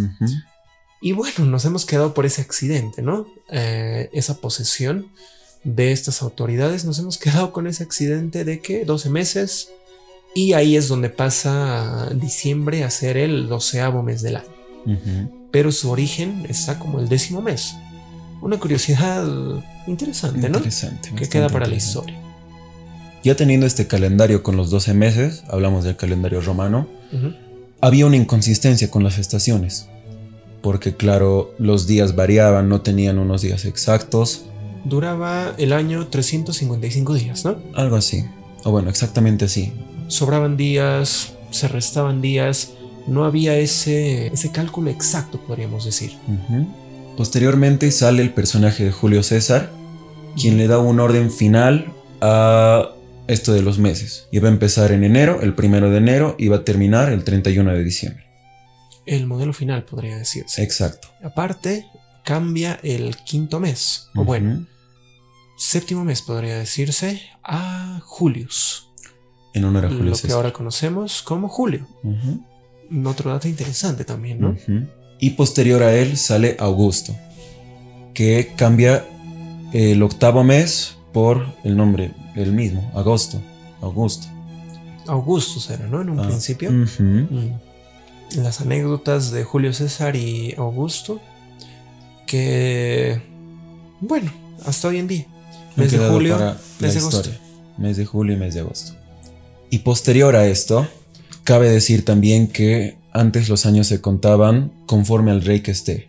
Y 1.00 1.12
bueno, 1.12 1.44
nos 1.44 1.64
hemos 1.64 1.84
quedado 1.84 2.14
por 2.14 2.26
ese 2.26 2.42
accidente, 2.42 3.02
¿no? 3.02 3.26
Eh, 3.50 4.08
esa 4.12 4.40
posesión 4.40 5.08
de 5.64 5.92
estas 5.92 6.22
autoridades, 6.22 6.84
nos 6.84 6.98
hemos 6.98 7.18
quedado 7.18 7.52
con 7.52 7.66
ese 7.66 7.82
accidente 7.82 8.44
de 8.44 8.60
que 8.60 8.84
12 8.84 9.10
meses 9.10 9.68
y 10.34 10.54
ahí 10.54 10.76
es 10.76 10.88
donde 10.88 11.10
pasa 11.10 12.10
diciembre 12.14 12.84
a 12.84 12.90
ser 12.90 13.16
el 13.16 13.48
doceavo 13.48 14.02
mes 14.02 14.22
del 14.22 14.36
año. 14.36 14.48
Pero 15.50 15.70
su 15.70 15.90
origen 15.90 16.46
está 16.48 16.78
como 16.78 16.98
el 16.98 17.08
décimo 17.08 17.42
mes. 17.42 17.74
Una 18.40 18.58
curiosidad 18.58 19.24
interesante, 19.86 20.48
¿no? 20.48 20.58
Interesante. 20.58 21.10
Que 21.14 21.28
queda 21.28 21.48
para 21.48 21.66
la 21.66 21.74
historia. 21.74 22.18
Ya 23.22 23.36
teniendo 23.36 23.66
este 23.66 23.86
calendario 23.86 24.42
con 24.42 24.56
los 24.56 24.70
12 24.70 24.94
meses, 24.94 25.44
hablamos 25.48 25.84
del 25.84 25.96
calendario 25.96 26.40
romano, 26.40 26.88
había 27.80 28.06
una 28.06 28.16
inconsistencia 28.16 28.90
con 28.90 29.04
las 29.04 29.18
estaciones. 29.18 29.86
Porque 30.60 30.96
claro, 30.96 31.54
los 31.58 31.86
días 31.86 32.16
variaban, 32.16 32.68
no 32.68 32.80
tenían 32.80 33.18
unos 33.18 33.42
días 33.42 33.64
exactos, 33.64 34.44
Duraba 34.84 35.54
el 35.58 35.72
año 35.72 36.08
355 36.08 37.14
días, 37.14 37.44
¿no? 37.44 37.56
algo 37.74 37.96
así. 37.96 38.24
O 38.64 38.70
bueno, 38.70 38.90
exactamente 38.90 39.44
así. 39.46 39.72
sobraban 40.08 40.56
días, 40.56 41.34
se 41.50 41.68
restaban 41.68 42.20
días, 42.20 42.72
no 43.06 43.24
había 43.24 43.56
ese, 43.56 44.28
ese 44.28 44.50
cálculo 44.52 44.90
exacto, 44.90 45.40
podríamos 45.40 45.84
decir. 45.84 46.12
Posteriormente 47.16 47.90
sale 47.90 48.22
el 48.22 48.32
personaje 48.32 48.84
de 48.84 48.92
Julio 48.92 49.22
César, 49.22 49.70
quien 50.40 50.56
le 50.56 50.66
da 50.68 50.78
un 50.78 51.00
orden 51.00 51.30
final 51.30 51.92
a 52.20 52.90
esto 53.26 53.52
de 53.52 53.62
los 53.62 53.78
meses. 53.78 54.28
Iba 54.30 54.48
a 54.48 54.52
empezar 54.52 54.92
en 54.92 55.04
enero, 55.04 55.40
el 55.42 55.54
primero 55.54 55.90
de 55.90 55.98
enero, 55.98 56.36
y 56.38 56.48
va 56.48 56.58
a 56.58 56.64
terminar 56.64 57.12
el 57.12 57.24
31 57.24 57.72
de 57.72 57.84
diciembre. 57.84 58.24
El 59.06 59.26
modelo 59.26 59.52
final, 59.52 59.84
podría 59.84 60.16
decirse. 60.16 60.62
Exacto. 60.62 61.08
Aparte, 61.22 61.86
cambia 62.24 62.78
el 62.82 63.16
quinto 63.16 63.58
mes, 63.58 64.08
o 64.14 64.24
bueno, 64.24 64.66
séptimo 65.62 66.04
mes, 66.04 66.22
podría 66.22 66.58
decirse, 66.58 67.22
a 67.44 68.00
Julius, 68.04 68.88
En 69.54 69.64
honor 69.64 69.86
a 69.86 69.88
Julio 69.88 70.10
lo 70.12 70.16
que 70.18 70.32
ahora 70.32 70.52
conocemos 70.52 71.22
como 71.22 71.48
Julio. 71.48 71.86
Otro 73.04 73.30
dato 73.30 73.46
interesante 73.48 74.04
también, 74.04 74.40
¿no? 74.40 74.56
Y 75.20 75.30
posterior 75.30 75.82
a 75.84 75.94
él 75.94 76.16
sale 76.16 76.56
Augusto, 76.58 77.14
que 78.12 78.54
cambia 78.56 79.06
el 79.72 80.02
octavo 80.02 80.42
mes 80.42 80.96
por 81.12 81.46
el 81.62 81.76
nombre, 81.76 82.12
el 82.34 82.52
mismo, 82.52 82.90
agosto, 82.94 83.40
Augusto. 83.80 84.26
Augustus 85.06 85.70
era, 85.70 85.86
¿no? 85.86 86.00
En 86.02 86.10
un 86.10 86.20
Ah, 86.20 86.26
principio. 86.26 86.70
Mm. 86.72 87.50
Las 88.36 88.60
anécdotas 88.60 89.30
de 89.30 89.44
Julio 89.44 89.72
César 89.72 90.16
y 90.16 90.54
Augusto, 90.58 91.20
que, 92.26 93.20
bueno, 94.00 94.32
hasta 94.66 94.88
hoy 94.88 94.98
en 94.98 95.06
día. 95.06 95.26
Mes 95.76 95.92
de 95.92 95.98
julio, 95.98 96.56
mes 96.80 96.94
de 96.94 97.00
agosto. 97.00 97.30
Mes 97.78 97.96
de 97.96 98.04
julio 98.04 98.36
y 98.36 98.38
mes 98.38 98.54
de 98.54 98.60
agosto. 98.60 98.92
Y 99.70 99.78
posterior 99.78 100.36
a 100.36 100.46
esto, 100.46 100.86
cabe 101.44 101.70
decir 101.70 102.04
también 102.04 102.48
que 102.48 102.96
antes 103.12 103.48
los 103.48 103.66
años 103.66 103.86
se 103.86 104.00
contaban 104.00 104.72
conforme 104.86 105.30
al 105.30 105.42
rey 105.42 105.60
que 105.60 105.70
esté. 105.70 106.08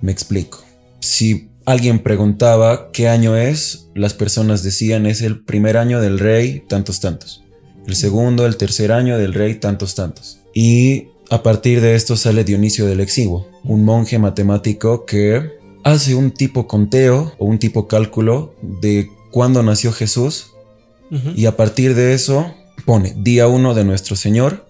Me 0.00 0.12
explico. 0.12 0.64
Si 1.00 1.50
alguien 1.66 1.98
preguntaba 1.98 2.90
qué 2.92 3.08
año 3.08 3.36
es, 3.36 3.86
las 3.94 4.14
personas 4.14 4.62
decían 4.62 5.06
es 5.06 5.22
el 5.22 5.44
primer 5.44 5.76
año 5.76 6.00
del 6.00 6.18
rey, 6.18 6.62
tantos 6.68 7.00
tantos. 7.00 7.42
El 7.86 7.96
segundo, 7.96 8.46
el 8.46 8.56
tercer 8.56 8.92
año 8.92 9.18
del 9.18 9.34
rey, 9.34 9.56
tantos, 9.56 9.94
tantos. 9.94 10.40
Y 10.54 11.08
a 11.30 11.42
partir 11.42 11.80
de 11.80 11.94
esto 11.94 12.16
sale 12.16 12.44
Dionisio 12.44 12.86
del 12.86 13.00
Exiguo, 13.00 13.46
un 13.62 13.84
monje 13.84 14.18
matemático 14.18 15.04
que 15.04 15.58
hace 15.84 16.14
un 16.14 16.30
tipo 16.30 16.66
conteo 16.66 17.32
o 17.38 17.44
un 17.44 17.58
tipo 17.58 17.86
cálculo 17.86 18.54
de 18.62 19.10
cuándo 19.30 19.62
nació 19.62 19.92
Jesús 19.92 20.50
y 21.36 21.46
a 21.46 21.56
partir 21.56 21.94
de 21.94 22.12
eso 22.12 22.52
pone 22.84 23.14
día 23.16 23.46
uno 23.46 23.74
de 23.74 23.84
nuestro 23.84 24.16
Señor 24.16 24.66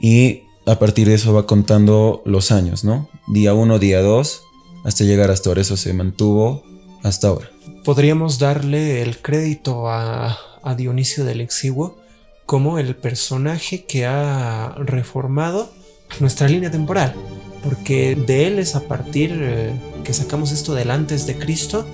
y 0.00 0.42
a 0.66 0.78
partir 0.78 1.06
de 1.06 1.14
eso 1.14 1.32
va 1.32 1.46
contando 1.46 2.22
los 2.24 2.50
años, 2.50 2.82
¿no? 2.82 3.08
Día 3.28 3.54
uno, 3.54 3.78
día 3.78 4.02
dos, 4.02 4.42
hasta 4.84 5.04
llegar 5.04 5.30
hasta 5.30 5.50
ahora. 5.50 5.60
Eso 5.60 5.76
se 5.76 5.92
mantuvo 5.92 6.64
hasta 7.02 7.28
ahora. 7.28 7.50
Podríamos 7.84 8.38
darle 8.38 9.02
el 9.02 9.18
crédito 9.18 9.88
a, 9.88 10.36
a 10.62 10.74
Dionisio 10.74 11.24
del 11.24 11.40
Exiguo 11.40 11.98
como 12.46 12.78
el 12.78 12.96
personaje 12.96 13.84
que 13.84 14.06
ha 14.06 14.74
reformado 14.78 15.70
nuestra 16.18 16.48
línea 16.48 16.70
temporal, 16.70 17.14
porque 17.62 18.14
de 18.14 18.46
él 18.46 18.58
es 18.58 18.74
a 18.76 18.88
partir 18.88 19.30
eh, 19.34 19.72
que 20.04 20.12
sacamos 20.12 20.52
esto 20.52 20.74
del 20.74 20.90
antes 20.90 21.26
de 21.26 21.36
Cristo 21.36 21.86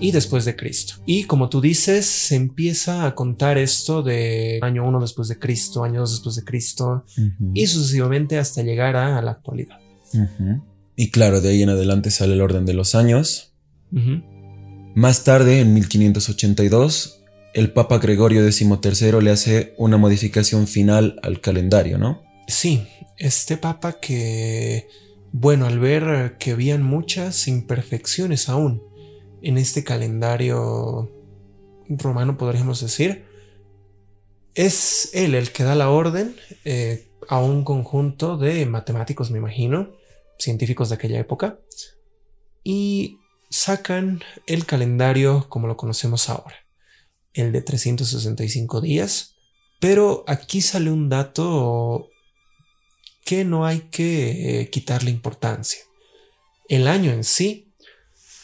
y 0.00 0.12
después 0.12 0.44
de 0.44 0.56
Cristo. 0.56 0.94
Y 1.06 1.24
como 1.24 1.48
tú 1.48 1.60
dices, 1.60 2.06
se 2.06 2.36
empieza 2.36 3.06
a 3.06 3.14
contar 3.14 3.58
esto 3.58 4.02
de 4.02 4.58
año 4.62 4.86
1 4.86 5.00
después 5.00 5.28
de 5.28 5.38
Cristo, 5.38 5.84
año 5.84 6.00
2 6.00 6.10
después 6.12 6.36
de 6.36 6.44
Cristo 6.44 7.04
y 7.54 7.66
sucesivamente 7.66 8.38
hasta 8.38 8.62
llegar 8.62 8.96
a, 8.96 9.20
la 9.22 9.32
actualidad. 9.32 9.78
Y 10.96 11.10
claro, 11.10 11.40
de 11.40 11.50
ahí 11.50 11.62
en 11.62 11.70
adelante 11.70 12.10
sale 12.10 12.34
el 12.34 12.40
orden 12.40 12.64
de 12.64 12.74
los 12.74 12.94
años. 12.94 13.52
Más 14.94 15.24
tarde, 15.24 15.60
en 15.60 15.74
1582, 15.74 17.22
el 17.54 17.72
Papa 17.72 17.98
Gregorio 17.98 18.48
XIII 18.50 19.20
le 19.20 19.30
hace 19.30 19.74
una 19.78 19.96
modificación 19.96 20.66
final 20.66 21.18
al 21.22 21.40
calendario, 21.40 21.98
¿no? 21.98 22.22
Sí, 22.46 22.86
este 23.16 23.56
Papa 23.56 23.98
que, 24.00 24.88
bueno, 25.32 25.66
al 25.66 25.78
ver 25.78 26.36
que 26.38 26.52
habían 26.52 26.82
muchas 26.82 27.48
imperfecciones 27.48 28.48
aún 28.48 28.82
en 29.42 29.58
este 29.58 29.84
calendario 29.84 31.10
romano, 31.88 32.36
podríamos 32.36 32.80
decir, 32.80 33.24
es 34.54 35.10
él 35.12 35.34
el 35.34 35.52
que 35.52 35.64
da 35.64 35.74
la 35.74 35.90
orden 35.90 36.34
eh, 36.64 37.08
a 37.28 37.38
un 37.40 37.64
conjunto 37.64 38.36
de 38.36 38.66
matemáticos, 38.66 39.30
me 39.30 39.38
imagino, 39.38 39.90
científicos 40.38 40.88
de 40.88 40.96
aquella 40.96 41.20
época, 41.20 41.58
y 42.64 43.18
sacan 43.50 44.20
el 44.46 44.66
calendario 44.66 45.46
como 45.48 45.68
lo 45.68 45.76
conocemos 45.76 46.28
ahora, 46.28 46.56
el 47.34 47.52
de 47.52 47.62
365 47.62 48.80
días, 48.80 49.36
pero 49.80 50.24
aquí 50.26 50.60
sale 50.60 50.90
un 50.90 51.08
dato 51.08 52.10
que 53.28 53.44
no 53.44 53.66
hay 53.66 53.80
que 53.90 54.62
eh, 54.62 54.70
quitarle 54.70 55.10
importancia. 55.10 55.80
El 56.66 56.88
año 56.88 57.12
en 57.12 57.24
sí 57.24 57.68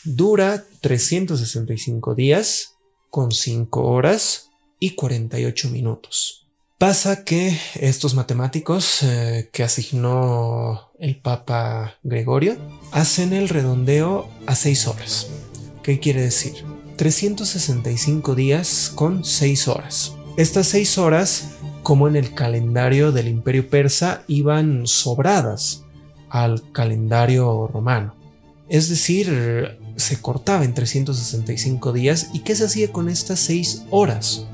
dura 0.05 0.63
365 0.83 2.15
días 2.15 2.75
con 3.09 3.33
5 3.33 3.83
horas 3.83 4.51
y 4.79 4.91
48 4.91 5.71
minutos. 5.71 6.47
Pasa 6.77 7.25
que 7.25 7.59
estos 7.77 8.13
matemáticos 8.13 9.03
eh, 9.03 9.49
que 9.55 9.63
asignó 9.63 10.91
el 10.99 11.17
Papa 11.17 11.97
Gregorio 12.03 12.59
hacen 12.93 13.33
el 13.33 13.49
redondeo 13.49 14.29
a 14.47 14.55
6 14.55 14.87
horas. 14.87 15.29
¿Qué 15.83 15.99
quiere 15.99 16.21
decir? 16.21 16.63
365 16.99 18.35
días 18.35 18.93
con 18.95 19.25
6 19.25 19.67
horas. 19.69 20.13
Estas 20.37 20.67
6 20.67 20.99
horas, 20.99 21.54
como 21.85 22.09
en 22.09 22.17
el 22.17 22.35
calendario 22.35 23.13
del 23.13 23.29
imperio 23.29 23.69
persa, 23.69 24.25
iban 24.27 24.87
sobradas 24.87 25.85
al 26.31 26.73
calendario 26.73 27.69
romano. 27.69 28.17
Es 28.69 28.89
decir, 28.89 29.79
se 29.97 30.21
cortaba 30.21 30.65
en 30.65 30.73
365 30.75 31.93
días. 31.93 32.31
¿Y 32.33 32.41
qué 32.41 32.57
se 32.57 32.65
hacía 32.65 32.91
con 32.91 33.09
estas 33.09 33.39
6 33.41 33.85
horas? 33.91 34.47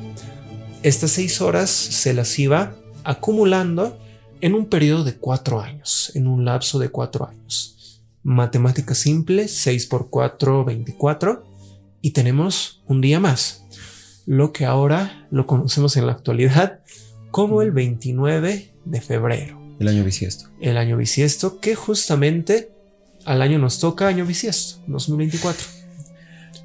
Estas 0.83 1.13
6 1.13 1.41
horas 1.41 1.71
se 1.71 2.13
las 2.13 2.37
iba 2.39 2.75
acumulando 3.05 3.97
en 4.41 4.55
un 4.55 4.67
periodo 4.67 5.05
de 5.05 5.15
4 5.15 5.61
años, 5.61 6.11
en 6.15 6.27
un 6.27 6.45
lapso 6.45 6.81
de 6.81 6.89
4 6.89 7.29
años. 7.29 8.03
Matemática 8.25 8.95
simple, 8.97 9.47
6 9.47 9.87
por 9.87 10.11
4, 10.11 10.65
24. 10.65 11.47
Y 12.03 12.11
tenemos 12.11 12.83
un 12.89 13.01
día 13.01 13.21
más, 13.21 13.63
lo 14.27 14.53
que 14.53 14.65
ahora 14.65 15.29
lo 15.31 15.47
conocemos 15.47 15.97
en 15.97 16.07
la 16.07 16.13
actualidad 16.13 16.81
como 17.31 17.63
el 17.63 17.71
29 17.71 18.71
de 18.85 19.01
febrero. 19.01 19.61
El 19.79 19.89
año 19.89 20.05
bisiesto. 20.05 20.47
El 20.61 20.77
año 20.77 20.97
bisiesto 20.97 21.61
que 21.61 21.75
justamente 21.75 22.71
al 23.25 23.43
año 23.43 23.59
nos 23.59 23.79
toca 23.79 24.09
año 24.09 24.27
bisiesto, 24.27 24.81
2024. 24.87 25.67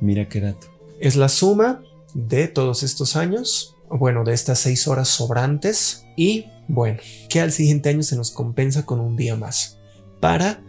Mira 0.02 0.28
qué 0.28 0.42
dato. 0.42 0.68
Es 1.00 1.16
la 1.16 1.30
suma 1.30 1.82
de 2.14 2.48
todos 2.48 2.84
estos 2.84 3.16
años, 3.16 3.76
bueno, 3.90 4.24
de 4.24 4.34
estas 4.34 4.60
seis 4.60 4.88
horas 4.88 5.10
sobrantes 5.10 6.06
y 6.16 6.46
bueno, 6.68 7.00
que 7.30 7.42
al 7.42 7.52
siguiente 7.52 7.90
año 7.90 8.04
se 8.04 8.16
nos 8.16 8.32
compensa 8.32 8.86
con 8.86 9.00
un 9.00 9.16
día 9.16 9.36
más 9.36 9.78
para 10.20 10.62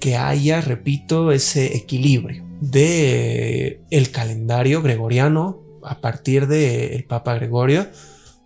que 0.00 0.16
haya, 0.16 0.60
repito, 0.60 1.32
ese 1.32 1.76
equilibrio 1.76 2.44
de 2.60 3.80
el 3.90 4.10
calendario 4.10 4.82
gregoriano 4.82 5.60
a 5.82 6.00
partir 6.00 6.46
del 6.46 7.04
Papa 7.04 7.34
Gregorio 7.34 7.86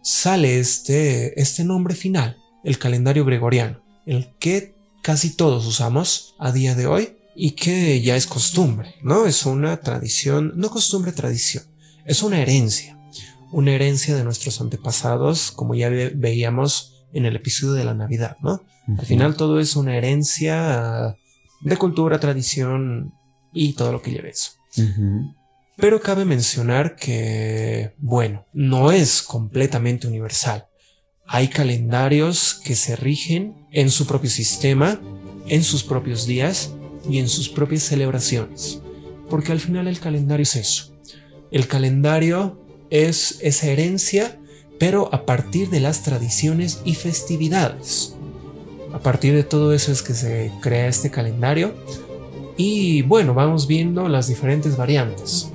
sale 0.03 0.59
este, 0.59 1.41
este 1.41 1.65
nombre 1.65 1.95
final, 1.95 2.37
el 2.65 2.79
calendario 2.79 3.25
gregoriano, 3.25 3.83
el 4.07 4.31
que 4.39 4.75
casi 5.03 5.31
todos 5.31 5.67
usamos 5.67 6.35
a 6.39 6.53
día 6.53 6.75
de 6.75 6.87
hoy 6.87 7.17
y 7.35 7.53
que 7.53 8.01
ya 8.03 8.17
es 8.17 8.27
costumbre, 8.27 8.95
¿no? 9.03 9.27
Es 9.27 9.47
una 9.47 9.81
tradición, 9.81 10.53
no 10.57 10.71
costumbre, 10.71 11.13
tradición, 11.13 11.65
es 12.05 12.23
una 12.23 12.41
herencia, 12.41 12.99
una 13.53 13.73
herencia 13.73 14.17
de 14.17 14.25
nuestros 14.25 14.61
antepasados, 14.61 15.53
como 15.53 15.75
ya 15.75 15.89
veíamos 15.89 17.07
en 17.13 17.25
el 17.27 17.37
episodio 17.37 17.75
de 17.75 17.85
la 17.85 17.95
Navidad, 17.95 18.37
¿no? 18.43 18.63
Al 18.99 19.05
final 19.05 19.37
todo 19.37 19.61
es 19.61 19.77
una 19.77 19.97
herencia 19.97 21.17
de 21.61 21.77
cultura, 21.77 22.19
tradición 22.19 23.13
y 23.53 23.75
todo 23.75 23.93
lo 23.93 24.03
que 24.03 24.13
lleve 24.13 24.31
eso. 24.31 24.53
Pero 25.81 26.01
cabe 26.01 26.25
mencionar 26.25 26.97
que, 26.97 27.93
bueno, 27.99 28.45
no 28.53 28.91
es 28.91 29.23
completamente 29.23 30.09
universal. 30.09 30.67
Hay 31.25 31.47
calendarios 31.49 32.61
que 32.65 32.75
se 32.75 32.97
rigen 32.97 33.55
en 33.71 33.91
su 33.91 34.05
propio 34.07 34.29
sistema, 34.29 35.01
en 35.47 35.63
sus 35.63 35.85
propios 35.85 36.27
días 36.27 36.73
y 37.09 37.19
en 37.19 37.29
sus 37.29 37.49
propias 37.49 37.85
celebraciones. 37.85 38.81
Porque 39.31 39.53
al 39.53 39.61
final 39.61 39.87
el 39.87 40.01
calendario 40.01 40.43
es 40.43 40.57
eso. 40.57 40.93
El 41.53 41.69
calendario 41.69 42.61
es 42.91 43.39
esa 43.41 43.69
herencia, 43.69 44.37
pero 44.81 45.15
a 45.15 45.27
partir 45.27 45.71
de 45.71 45.79
las 45.79 46.03
tradiciones 46.03 46.81
y 46.85 46.97
festividades. 46.97 48.17
A 48.93 48.99
partir 48.99 49.33
de 49.33 49.45
todo 49.45 49.73
eso 49.73 49.93
es 49.93 50.03
que 50.03 50.15
se 50.15 50.51
crea 50.61 50.89
este 50.89 51.13
calendario. 51.13 51.73
Y 52.57 53.03
bueno, 53.03 53.33
vamos 53.33 53.69
viendo 53.69 54.09
las 54.09 54.27
diferentes 54.27 54.77
variantes. 54.77 55.48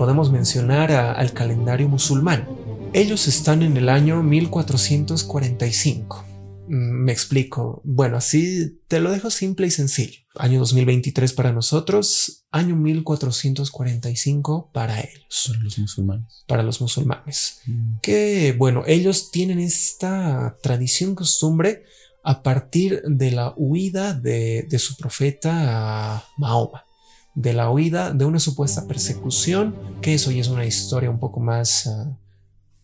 Podemos 0.00 0.32
mencionar 0.32 0.92
al 0.92 1.34
calendario 1.34 1.86
musulmán 1.86 2.48
ellos 2.92 3.28
están 3.28 3.62
en 3.62 3.76
el 3.76 3.88
año 3.88 4.20
1445. 4.20 6.24
Mm, 6.66 7.04
me 7.04 7.12
explico. 7.12 7.80
Bueno, 7.84 8.16
así 8.16 8.80
te 8.88 8.98
lo 8.98 9.12
dejo 9.12 9.30
simple 9.30 9.68
y 9.68 9.70
sencillo. 9.70 10.18
Año 10.34 10.58
2023 10.58 11.32
para 11.34 11.52
nosotros, 11.52 12.46
año 12.50 12.74
1445 12.74 14.70
para 14.72 14.98
ellos. 15.00 15.44
Para 15.46 15.60
los 15.60 15.78
musulmanes. 15.78 16.44
Para 16.48 16.64
los 16.64 16.80
musulmanes. 16.80 17.60
Mm. 17.66 18.00
Que, 18.02 18.56
bueno, 18.58 18.82
ellos 18.88 19.30
tienen 19.30 19.60
esta 19.60 20.56
tradición, 20.60 21.14
costumbre 21.14 21.84
a 22.24 22.42
partir 22.42 23.02
de 23.04 23.30
la 23.30 23.54
huida 23.56 24.14
de, 24.14 24.66
su 24.78 24.96
profeta 24.96 26.24
Mahoma. 26.38 26.86
De 27.34 27.52
la 27.52 27.70
huida 27.70 28.12
de 28.12 28.24
una 28.24 28.40
supuesta 28.40 28.86
persecución, 28.86 29.74
que 30.02 30.14
eso 30.14 30.30
ya 30.30 30.40
es 30.40 30.48
una 30.48 30.66
historia 30.66 31.10
un 31.10 31.18
poco 31.18 31.40
más... 31.40 31.86
Ah, 31.86 32.16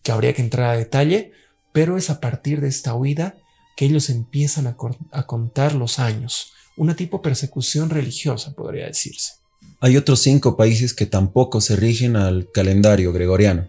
que 0.07 0.13
habría 0.13 0.33
que 0.33 0.41
entrar 0.41 0.69
a 0.73 0.77
detalle, 0.77 1.33
pero 1.73 1.97
es 1.97 2.09
a 2.09 2.21
partir 2.21 2.61
de 2.61 2.69
esta 2.69 2.93
huida 2.93 3.35
que 3.75 3.85
ellos 3.85 4.09
empiezan 4.09 4.67
a, 4.67 5.23
contar 5.25 5.75
los 5.75 5.99
años, 5.99 6.53
una 6.77 6.95
tipo 6.95 7.21
persecución 7.21 7.89
religiosa, 7.89 8.53
podría 8.53 8.87
decirse. 8.87 9.33
Hay 9.81 9.97
otros 9.97 10.21
cinco 10.21 10.55
países 10.55 10.93
que 10.93 11.05
tampoco 11.07 11.59
se 11.59 11.75
rigen 11.75 12.15
al 12.15 12.49
calendario 12.53 13.11
gregoriano 13.11 13.67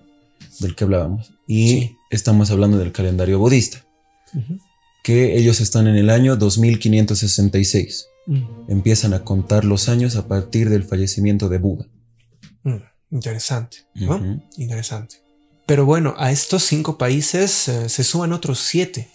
del 0.61 0.77
que 0.77 0.85
hablábamos. 0.85 1.33
Y 1.49 1.97
estamos 2.09 2.53
hablando 2.53 2.79
del 2.79 2.93
calendario 2.93 3.41
budista, 3.41 3.85
que 5.03 5.37
ellos 5.37 5.61
están 5.61 5.89
en 5.89 5.97
el 5.97 6.09
año 6.09 6.37
2566. 6.37 8.07
Empiezan 8.69 9.15
a 9.15 9.25
contar 9.25 9.65
los 9.65 9.89
años 9.89 10.17
a 10.17 10.29
partir 10.29 10.69
del 10.69 10.85
fallecimiento 10.85 11.49
de 11.49 11.59
Buda. 11.59 11.87
Mm, 12.63 12.77
interesante, 13.11 13.79
¿no? 13.95 14.43
Interesante. 14.57 15.17
Pero 15.65 15.87
bueno, 15.87 16.15
a 16.19 16.31
estos 16.31 16.65
cinco 16.65 16.99
países 16.99 17.69
eh, 17.69 17.89
se 17.89 18.05
suman 18.05 18.33
otros 18.33 18.59
siete. 18.59 19.09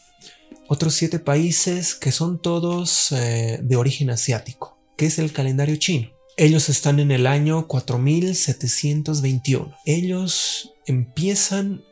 Otros 0.67 0.95
siete 0.95 1.19
países 1.19 1.95
que 1.95 2.11
son 2.11 2.41
todos 2.41 3.11
eh, 3.11 3.59
de 3.61 3.75
origen 3.75 4.09
asiático, 4.09 4.79
que 4.97 5.07
es 5.07 5.19
el 5.19 5.31
calendario 5.31 5.75
chino. 5.75 6.09
Ellos 6.35 6.69
están 6.69 6.99
en 6.99 7.11
el 7.11 7.27
año 7.27 7.67
4721. 7.67 9.75
Ellos 9.85 10.73
empiezan 10.87 11.83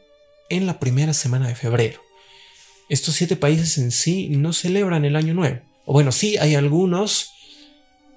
en 0.49 0.65
la 0.65 0.79
primera 0.79 1.13
semana 1.13 1.47
de 1.47 1.55
febrero. 1.55 2.01
Estos 2.89 3.15
siete 3.15 3.35
países 3.35 3.77
en 3.77 3.91
sí 3.91 4.29
no 4.29 4.53
celebran 4.53 5.05
el 5.05 5.15
año 5.15 5.33
nuevo. 5.33 5.61
O 5.91 5.93
bueno, 5.93 6.13
sí 6.13 6.37
hay 6.37 6.55
algunos, 6.55 7.33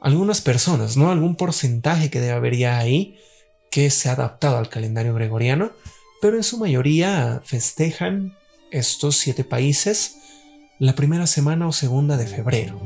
algunas 0.01 0.41
personas, 0.41 0.97
¿no? 0.97 1.11
Algún 1.11 1.35
porcentaje 1.35 2.09
que 2.09 2.21
debe 2.21 2.35
haber 2.35 2.57
ya 2.57 2.79
ahí 2.79 3.19
que 3.69 3.91
se 3.91 4.09
ha 4.09 4.13
adaptado 4.13 4.59
al 4.59 4.69
calendario 4.69 5.13
gregoriano, 5.13 5.73
pero 6.23 6.37
en 6.37 6.45
su 6.45 6.57
mayoría 6.57 7.43
festejan 7.45 8.39
estos 8.71 9.17
siete 9.17 9.43
países 9.43 10.19
la 10.79 10.95
primera 10.95 11.27
semana 11.27 11.67
o 11.67 11.73
segunda 11.73 12.17
de 12.17 12.29
febrero. 12.29 12.81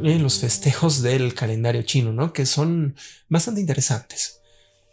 En 0.00 0.22
los 0.22 0.38
festejos 0.38 1.02
del 1.02 1.34
calendario 1.34 1.82
chino, 1.82 2.12
¿no? 2.12 2.32
Que 2.32 2.46
son 2.46 2.94
bastante 3.28 3.60
interesantes. 3.60 4.38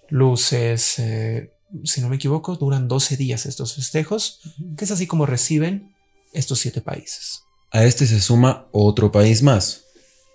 Luces, 0.07 0.97
eh, 0.97 1.53
si 1.83 2.01
no 2.01 2.09
me 2.09 2.15
equivoco, 2.15 2.55
duran 2.55 2.87
12 2.87 3.17
días 3.17 3.45
estos 3.45 3.75
festejos, 3.75 4.41
que 4.75 4.85
es 4.85 4.89
así 4.89 5.05
como 5.05 5.27
reciben 5.27 5.93
estos 6.33 6.57
siete 6.57 6.81
países. 6.81 7.43
A 7.71 7.85
este 7.85 8.07
se 8.07 8.19
suma 8.19 8.67
otro 8.71 9.11
país 9.11 9.43
más. 9.43 9.85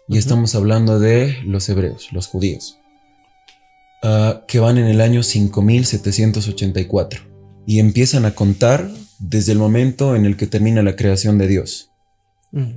Y 0.08 0.18
estamos 0.18 0.54
hablando 0.54 1.00
de 1.00 1.42
los 1.44 1.68
hebreos, 1.68 2.08
los 2.12 2.26
judíos. 2.26 2.78
Ah, 4.02 4.44
que 4.46 4.60
van 4.60 4.76
en 4.76 4.84
el 4.84 5.00
año 5.00 5.22
5784 5.22 7.22
y 7.66 7.78
empiezan 7.78 8.26
a 8.26 8.34
contar 8.34 8.90
desde 9.18 9.52
el 9.52 9.58
momento 9.58 10.14
en 10.14 10.26
el 10.26 10.36
que 10.36 10.46
termina 10.46 10.82
la 10.82 10.94
creación 10.94 11.38
de 11.38 11.48
Dios. 11.48 11.88
Mm. 12.52 12.72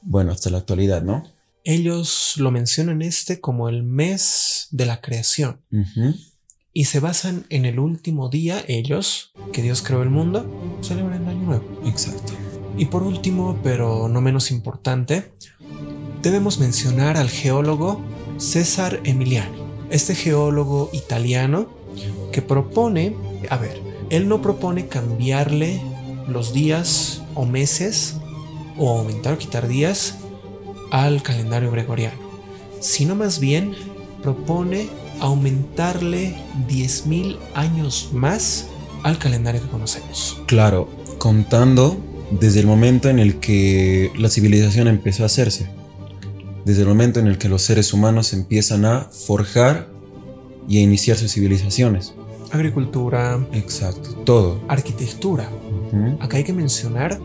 Bueno, 0.00 0.32
hasta 0.32 0.48
la 0.48 0.58
actualidad, 0.58 1.02
¿no? 1.02 1.24
Ellos 1.64 2.34
lo 2.38 2.50
mencionan 2.50 3.02
este 3.02 3.38
como 3.38 3.68
el 3.68 3.82
mes 3.82 4.68
de 4.70 4.86
la 4.86 5.02
creación. 5.02 5.60
Y 6.72 6.86
se 6.86 7.00
basan 7.00 7.44
en 7.50 7.66
el 7.66 7.78
último 7.78 8.30
día, 8.30 8.64
ellos, 8.66 9.32
que 9.52 9.60
Dios 9.60 9.82
creó 9.82 10.02
el 10.02 10.10
mundo, 10.10 10.80
celebran 10.80 11.22
el 11.22 11.28
año 11.28 11.42
nuevo. 11.42 11.82
Exacto. 11.84 12.32
Y 12.82 12.86
por 12.86 13.04
último, 13.04 13.56
pero 13.62 14.08
no 14.08 14.20
menos 14.20 14.50
importante, 14.50 15.30
debemos 16.20 16.58
mencionar 16.58 17.16
al 17.16 17.30
geólogo 17.30 18.00
César 18.38 18.98
Emiliani 19.04 19.56
este 19.90 20.16
geólogo 20.16 20.90
italiano 20.92 21.68
que 22.32 22.42
propone, 22.42 23.14
a 23.50 23.56
ver, 23.56 23.80
él 24.10 24.26
no 24.26 24.42
propone 24.42 24.88
cambiarle 24.88 25.80
los 26.26 26.52
días 26.52 27.22
o 27.36 27.46
meses 27.46 28.16
o 28.76 28.98
aumentar 28.98 29.34
o 29.34 29.38
quitar 29.38 29.68
días 29.68 30.16
al 30.90 31.22
calendario 31.22 31.70
gregoriano, 31.70 32.18
sino 32.80 33.14
más 33.14 33.38
bien 33.38 33.76
propone 34.24 34.88
aumentarle 35.20 36.34
10.000 36.68 37.38
años 37.54 38.08
más 38.12 38.66
al 39.04 39.18
calendario 39.18 39.62
que 39.62 39.68
conocemos. 39.68 40.42
Claro, 40.46 40.88
contando 41.18 41.96
desde 42.40 42.60
el 42.60 42.66
momento 42.66 43.08
en 43.08 43.18
el 43.18 43.38
que 43.38 44.10
la 44.16 44.28
civilización 44.28 44.88
empezó 44.88 45.22
a 45.22 45.26
hacerse 45.26 45.68
desde 46.64 46.82
el 46.82 46.88
momento 46.88 47.20
en 47.20 47.26
el 47.26 47.38
que 47.38 47.48
los 47.48 47.62
seres 47.62 47.92
humanos 47.92 48.32
empiezan 48.32 48.84
a 48.84 49.08
forjar 49.10 49.88
y 50.68 50.78
a 50.78 50.80
iniciar 50.80 51.16
sus 51.16 51.32
civilizaciones. 51.32 52.14
Agricultura. 52.52 53.44
Exacto, 53.52 54.14
todo. 54.24 54.62
Arquitectura. 54.68 55.50
Acá 56.20 56.36
hay 56.36 56.44
que 56.44 56.52
mencionar 56.52 57.20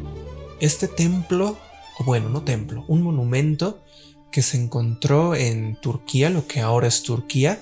este 0.60 0.88
templo, 0.88 1.58
o 2.00 2.04
bueno, 2.04 2.30
no 2.30 2.44
templo, 2.44 2.84
un 2.88 3.02
monumento 3.02 3.84
que 4.32 4.42
se 4.42 4.58
encontró 4.58 5.36
en 5.36 5.80
Turquía, 5.82 6.30
lo 6.30 6.48
que 6.48 6.62
ahora 6.62 6.88
es 6.88 7.04
Turquía, 7.04 7.62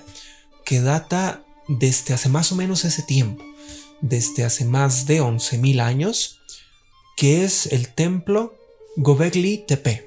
que 0.64 0.80
data 0.80 1.42
desde 1.68 2.14
hace 2.14 2.28
más 2.28 2.50
o 2.52 2.56
menos 2.56 2.84
ese 2.84 3.02
tiempo, 3.02 3.44
desde 4.00 4.44
hace 4.44 4.64
más 4.64 5.06
de 5.06 5.20
11.000 5.20 5.80
años, 5.80 6.35
que 7.16 7.44
es 7.44 7.66
el 7.72 7.88
templo 7.88 8.54
Gobekli 8.96 9.64
Tepe 9.66 10.06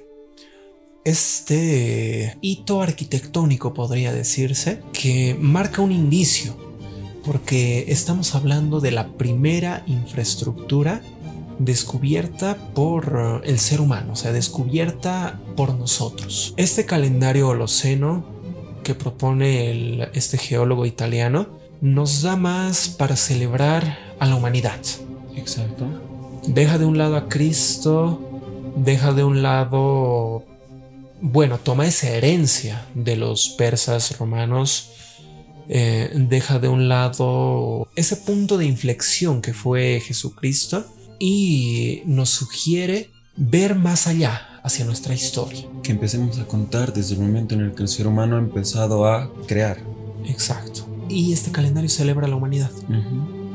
este 1.10 2.38
hito 2.42 2.82
arquitectónico, 2.82 3.74
podría 3.74 4.14
decirse, 4.14 4.82
que 4.94 5.36
marca 5.40 5.82
un 5.82 5.92
indicio, 5.92 6.56
porque 7.26 7.86
estamos 7.88 8.36
hablando 8.36 8.80
de 8.80 8.92
la 8.92 9.08
primera 9.08 9.84
infraestructura 9.88 11.02
descubierta 11.58 12.58
por 12.74 13.42
el 13.44 13.60
ser 13.60 13.82
humano, 13.82 14.14
o 14.14 14.16
sea, 14.16 14.32
descubierta 14.32 15.42
por 15.56 15.74
nosotros. 15.74 16.54
Este 16.58 16.86
calendario 16.86 17.50
holoceno 17.50 18.26
que 18.84 18.96
propone 18.96 20.10
este 20.14 20.38
geólogo 20.38 20.86
italiano 20.86 21.60
nos 21.82 22.22
da 22.22 22.36
más 22.36 22.88
para 22.88 23.16
celebrar 23.16 23.98
a 24.20 24.26
la 24.26 24.36
humanidad. 24.36 24.80
Exacto. 25.36 26.09
Deja 26.48 26.78
de 26.78 26.86
un 26.86 26.98
lado 26.98 27.16
a 27.16 27.28
Cristo, 27.28 28.20
deja 28.76 29.14
de 29.14 29.24
un 29.24 29.42
lado 29.42 30.46
bueno, 31.22 31.58
toma 31.58 31.86
esa 31.86 32.10
herencia 32.10 32.86
de 32.94 33.16
los 33.16 33.50
persas 33.50 34.18
romanos, 34.18 34.92
eh, 35.68 36.12
deja 36.16 36.60
de 36.60 36.68
un 36.68 36.88
lado 36.88 37.88
ese 37.96 38.16
punto 38.16 38.58
de 38.58 38.66
inflexión 38.66 39.42
que 39.42 39.54
fue 39.54 40.02
Jesucristo 40.04 40.86
y 41.20 42.02
nos 42.06 42.30
sugiere 42.30 43.12
ver 43.36 43.76
más 43.76 44.08
allá 44.08 44.62
hacia 44.64 44.86
nuestra 44.86 45.14
historia. 45.14 45.66
Que 45.84 45.92
empecemos 45.92 46.40
a 46.40 46.46
contar 46.46 46.94
desde 46.94 47.16
el 47.16 47.22
momento 47.22 47.56
en 47.56 47.62
el 47.62 47.76
que 47.76 47.84
el 47.84 47.90
ser 47.90 48.08
humano 48.08 48.38
ha 48.38 48.40
empezado 48.40 49.06
a 49.06 49.32
crear. 49.46 49.78
Exacto. 50.26 50.88
Y 51.10 51.34
este 51.34 51.52
calendario 51.52 51.90
celebra 51.90 52.28
la 52.28 52.36
humanidad. 52.36 52.72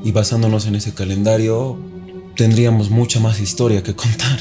Y 0.04 0.12
basándonos 0.12 0.66
en 0.66 0.74
ese 0.74 0.92
calendario, 0.92 1.78
tendríamos 2.36 2.90
mucha 2.90 3.20
más 3.20 3.40
historia 3.40 3.82
que 3.82 3.94
contar 3.94 4.40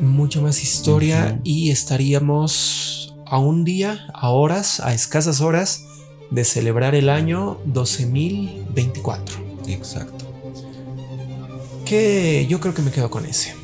mucha 0.00 0.40
más 0.40 0.62
historia 0.62 1.40
y 1.44 1.70
estaríamos 1.70 3.14
a 3.26 3.38
un 3.38 3.64
día, 3.64 4.06
a 4.12 4.30
horas, 4.30 4.80
a 4.80 4.94
escasas 4.94 5.40
horas 5.40 5.84
de 6.30 6.44
celebrar 6.44 6.94
el 6.94 7.08
año 7.08 7.58
12024. 7.66 9.36
Exacto. 9.68 10.24
Que 11.84 12.46
yo 12.48 12.60
creo 12.60 12.74
que 12.74 12.82
me 12.82 12.90
quedo 12.90 13.10
con 13.10 13.26
ese. 13.26 13.54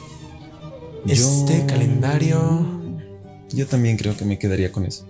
Este 1.07 1.67
calendario. 1.67 2.67
Yo 3.51 3.67
también 3.67 3.97
creo 3.97 4.17
que 4.17 4.25
me 4.25 4.39
quedaría 4.39 4.73
con 4.73 4.85
eso. 4.85 5.07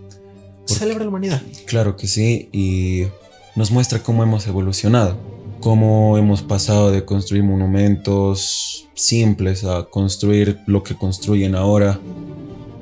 Celebra 0.64 1.04
la 1.04 1.10
humanidad. 1.10 1.42
Claro 1.66 1.96
que 1.96 2.08
sí, 2.08 2.48
y 2.52 3.04
nos 3.56 3.70
muestra 3.70 4.02
cómo 4.02 4.22
hemos 4.22 4.46
evolucionado, 4.46 5.18
cómo 5.62 6.18
hemos 6.18 6.42
pasado 6.42 6.90
de 6.90 7.05
construir 7.05 7.44
monumentos 7.44 8.88
simples 8.94 9.62
a 9.62 9.85
construir 9.85 10.59
lo 10.66 10.83
que 10.83 10.96
construyen 10.96 11.55
ahora, 11.55 12.01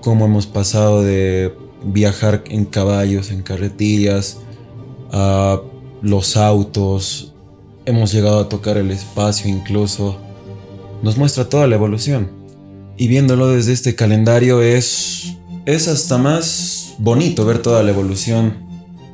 cómo 0.01 0.25
hemos 0.25 0.47
pasado 0.47 1.03
de 1.03 1.55
viajar 1.85 2.43
en 2.49 2.65
caballos, 2.65 3.31
en 3.31 3.43
carretillas, 3.43 4.39
a 5.13 5.61
los 6.01 6.39
autos, 6.39 7.35
hemos 7.85 8.13
llegado 8.13 8.41
a 8.41 8.49
tocar 8.49 8.79
el 8.79 8.91
espacio 8.91 9.51
incluso, 9.51 10.19
nos 11.03 11.19
muestra 11.19 11.51
toda 11.51 11.67
la 11.67 11.75
evolución. 11.75 12.31
Y 12.97 13.09
viéndolo 13.09 13.49
desde 13.49 13.75
este 13.75 13.95
calendario 13.95 14.63
es, 14.63 15.37
es 15.67 15.87
hasta 15.87 16.17
más 16.17 16.95
bonito 16.99 17.45
ver 17.45 17.61
toda 17.61 17.83
la 17.83 17.91
evolución 17.91 18.55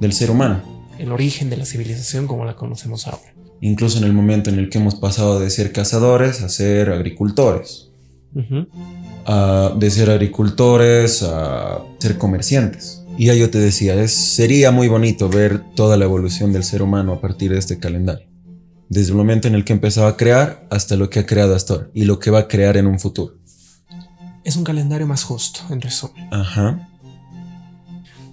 del 0.01 0.13
ser 0.13 0.31
humano. 0.31 0.63
El 0.99 1.11
origen 1.11 1.51
de 1.51 1.57
la 1.57 1.67
civilización 1.67 2.29
como 2.29 2.45
la 2.45 2.55
conocemos 2.55 3.09
ahora 3.09 3.36
incluso 3.61 3.99
en 3.99 4.05
el 4.05 4.13
momento 4.13 4.51
en 4.51 4.59
el 4.59 4.69
que 4.69 4.79
hemos 4.79 4.95
pasado 4.95 5.41
de 5.41 5.51
ser 5.51 5.73
cazadores 5.73 6.43
a 6.43 6.49
ser 6.49 6.91
agricultores, 6.91 7.91
de 8.35 9.91
ser 9.91 10.11
agricultores 10.11 11.23
a 11.23 11.83
ser 11.99 12.19
comerciantes. 12.19 13.03
Y 13.19 13.27
ya 13.27 13.35
yo 13.35 13.49
te 13.49 13.59
decía, 13.59 13.95
es, 13.95 14.13
sería 14.13 14.71
muy 14.71 14.89
bonito 14.89 15.29
ver 15.31 15.63
toda 15.75 15.97
la 15.97 16.05
evolución 16.05 16.53
del 16.53 16.65
ser 16.65 16.83
humano 16.83 17.15
a 17.15 17.21
partir 17.21 17.51
de 17.51 17.59
este 17.59 17.79
calendario. 17.79 18.27
Desde 18.89 19.11
el 19.11 19.17
momento 19.17 19.49
en 19.49 19.55
el 19.55 19.65
que 19.65 19.73
empezaba 19.73 20.09
a 20.11 20.17
crear 20.17 20.67
hasta 20.71 20.97
lo 20.97 21.09
que 21.09 21.21
ha 21.21 21.27
creado 21.27 21.57
hasta 21.57 21.75
ahora 21.75 21.89
y 21.95 22.05
lo 22.05 22.19
que 22.19 22.31
va 22.31 22.41
a 22.41 22.49
crear 22.49 22.77
en 22.77 22.87
un 22.87 23.01
futuro. 23.01 23.35
Es 24.45 24.55
un 24.55 24.65
calendario 24.65 25.07
más 25.07 25.25
justo, 25.25 25.61
en 25.71 25.81
resumen. 25.81 26.29
Ajá. 26.33 26.89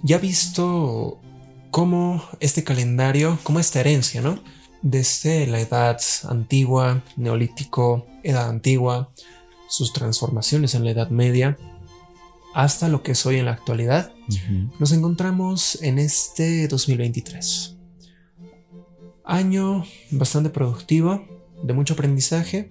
Ya 0.02 0.18
visto 0.18 1.18
cómo 1.70 2.22
este 2.38 2.62
calendario, 2.62 3.38
como 3.42 3.58
esta 3.58 3.80
herencia, 3.80 4.20
¿no? 4.20 4.38
Desde 4.84 5.46
la 5.46 5.60
edad 5.60 5.98
antigua, 6.28 7.02
neolítico, 7.16 8.06
edad 8.22 8.50
antigua, 8.50 9.08
sus 9.66 9.92
transformaciones 9.94 10.74
en 10.74 10.84
la 10.84 10.90
edad 10.90 11.08
media, 11.08 11.58
hasta 12.54 12.88
lo 12.88 13.02
que 13.02 13.12
es 13.12 13.26
hoy 13.26 13.38
en 13.38 13.46
la 13.46 13.52
actualidad, 13.52 14.12
nos 14.78 14.92
encontramos 14.92 15.82
en 15.82 15.98
este 15.98 16.68
2023. 16.68 17.76
Año 19.24 19.84
bastante 20.10 20.50
productivo, 20.50 21.26
de 21.62 21.72
mucho 21.72 21.94
aprendizaje. 21.94 22.70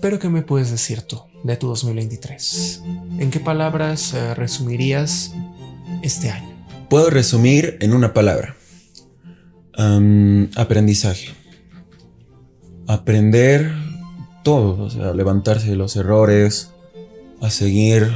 Pero 0.00 0.20
¿qué 0.20 0.28
me 0.28 0.42
puedes 0.42 0.70
decir 0.70 1.02
tú 1.02 1.20
de 1.42 1.56
tu 1.56 1.66
2023? 1.66 2.82
¿En 3.18 3.30
qué 3.32 3.40
palabras 3.40 4.14
eh, 4.14 4.34
resumirías 4.34 5.32
este 6.02 6.30
año? 6.30 6.54
Puedo 6.88 7.10
resumir 7.10 7.78
en 7.80 7.94
una 7.94 8.14
palabra. 8.14 8.56
Aprendizaje. 10.56 11.28
Aprender 12.86 13.72
todo, 14.42 14.84
o 14.84 14.90
sea, 14.90 15.12
levantarse 15.14 15.70
de 15.70 15.76
los 15.76 15.96
errores, 15.96 16.70
a 17.40 17.50
seguir. 17.50 18.10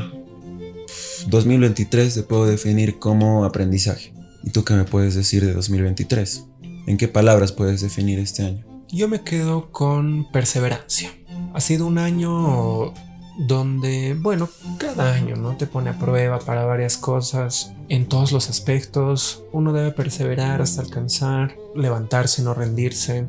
2023 1.27 2.15
te 2.15 2.23
puedo 2.23 2.47
definir 2.47 2.99
como 2.99 3.45
aprendizaje. 3.45 4.13
¿Y 4.45 4.51
tú 4.51 4.65
qué 4.65 4.75
me 4.75 4.85
puedes 4.85 5.15
decir 5.15 5.45
de 5.45 5.53
2023? 5.53 6.45
¿En 6.87 6.97
qué 6.97 7.09
palabras 7.09 7.53
puedes 7.53 7.81
definir 7.81 8.19
este 8.19 8.45
año? 8.45 8.65
Yo 8.91 9.09
me 9.09 9.21
quedo 9.23 9.71
con 9.71 10.31
perseverancia. 10.33 11.11
Ha 11.53 11.61
sido 11.61 11.87
un 11.87 11.99
año 11.99 12.95
donde, 13.39 14.15
bueno, 14.19 14.49
cada 14.79 15.15
año, 15.15 15.37
¿no? 15.37 15.57
Te 15.57 15.67
pone 15.67 15.91
a 15.91 15.99
prueba 15.99 16.39
para 16.41 16.65
varias 16.65 16.99
cosas 16.99 17.73
en 17.89 18.07
todos 18.07 18.33
los 18.33 18.51
aspectos. 18.51 19.45
Uno 19.53 19.73
debe 19.73 19.93
perseverar 19.93 20.61
hasta 20.61 20.83
alcanzar, 20.83 21.57
levantarse, 21.75 22.43
no 22.43 22.53
rendirse. 22.53 23.27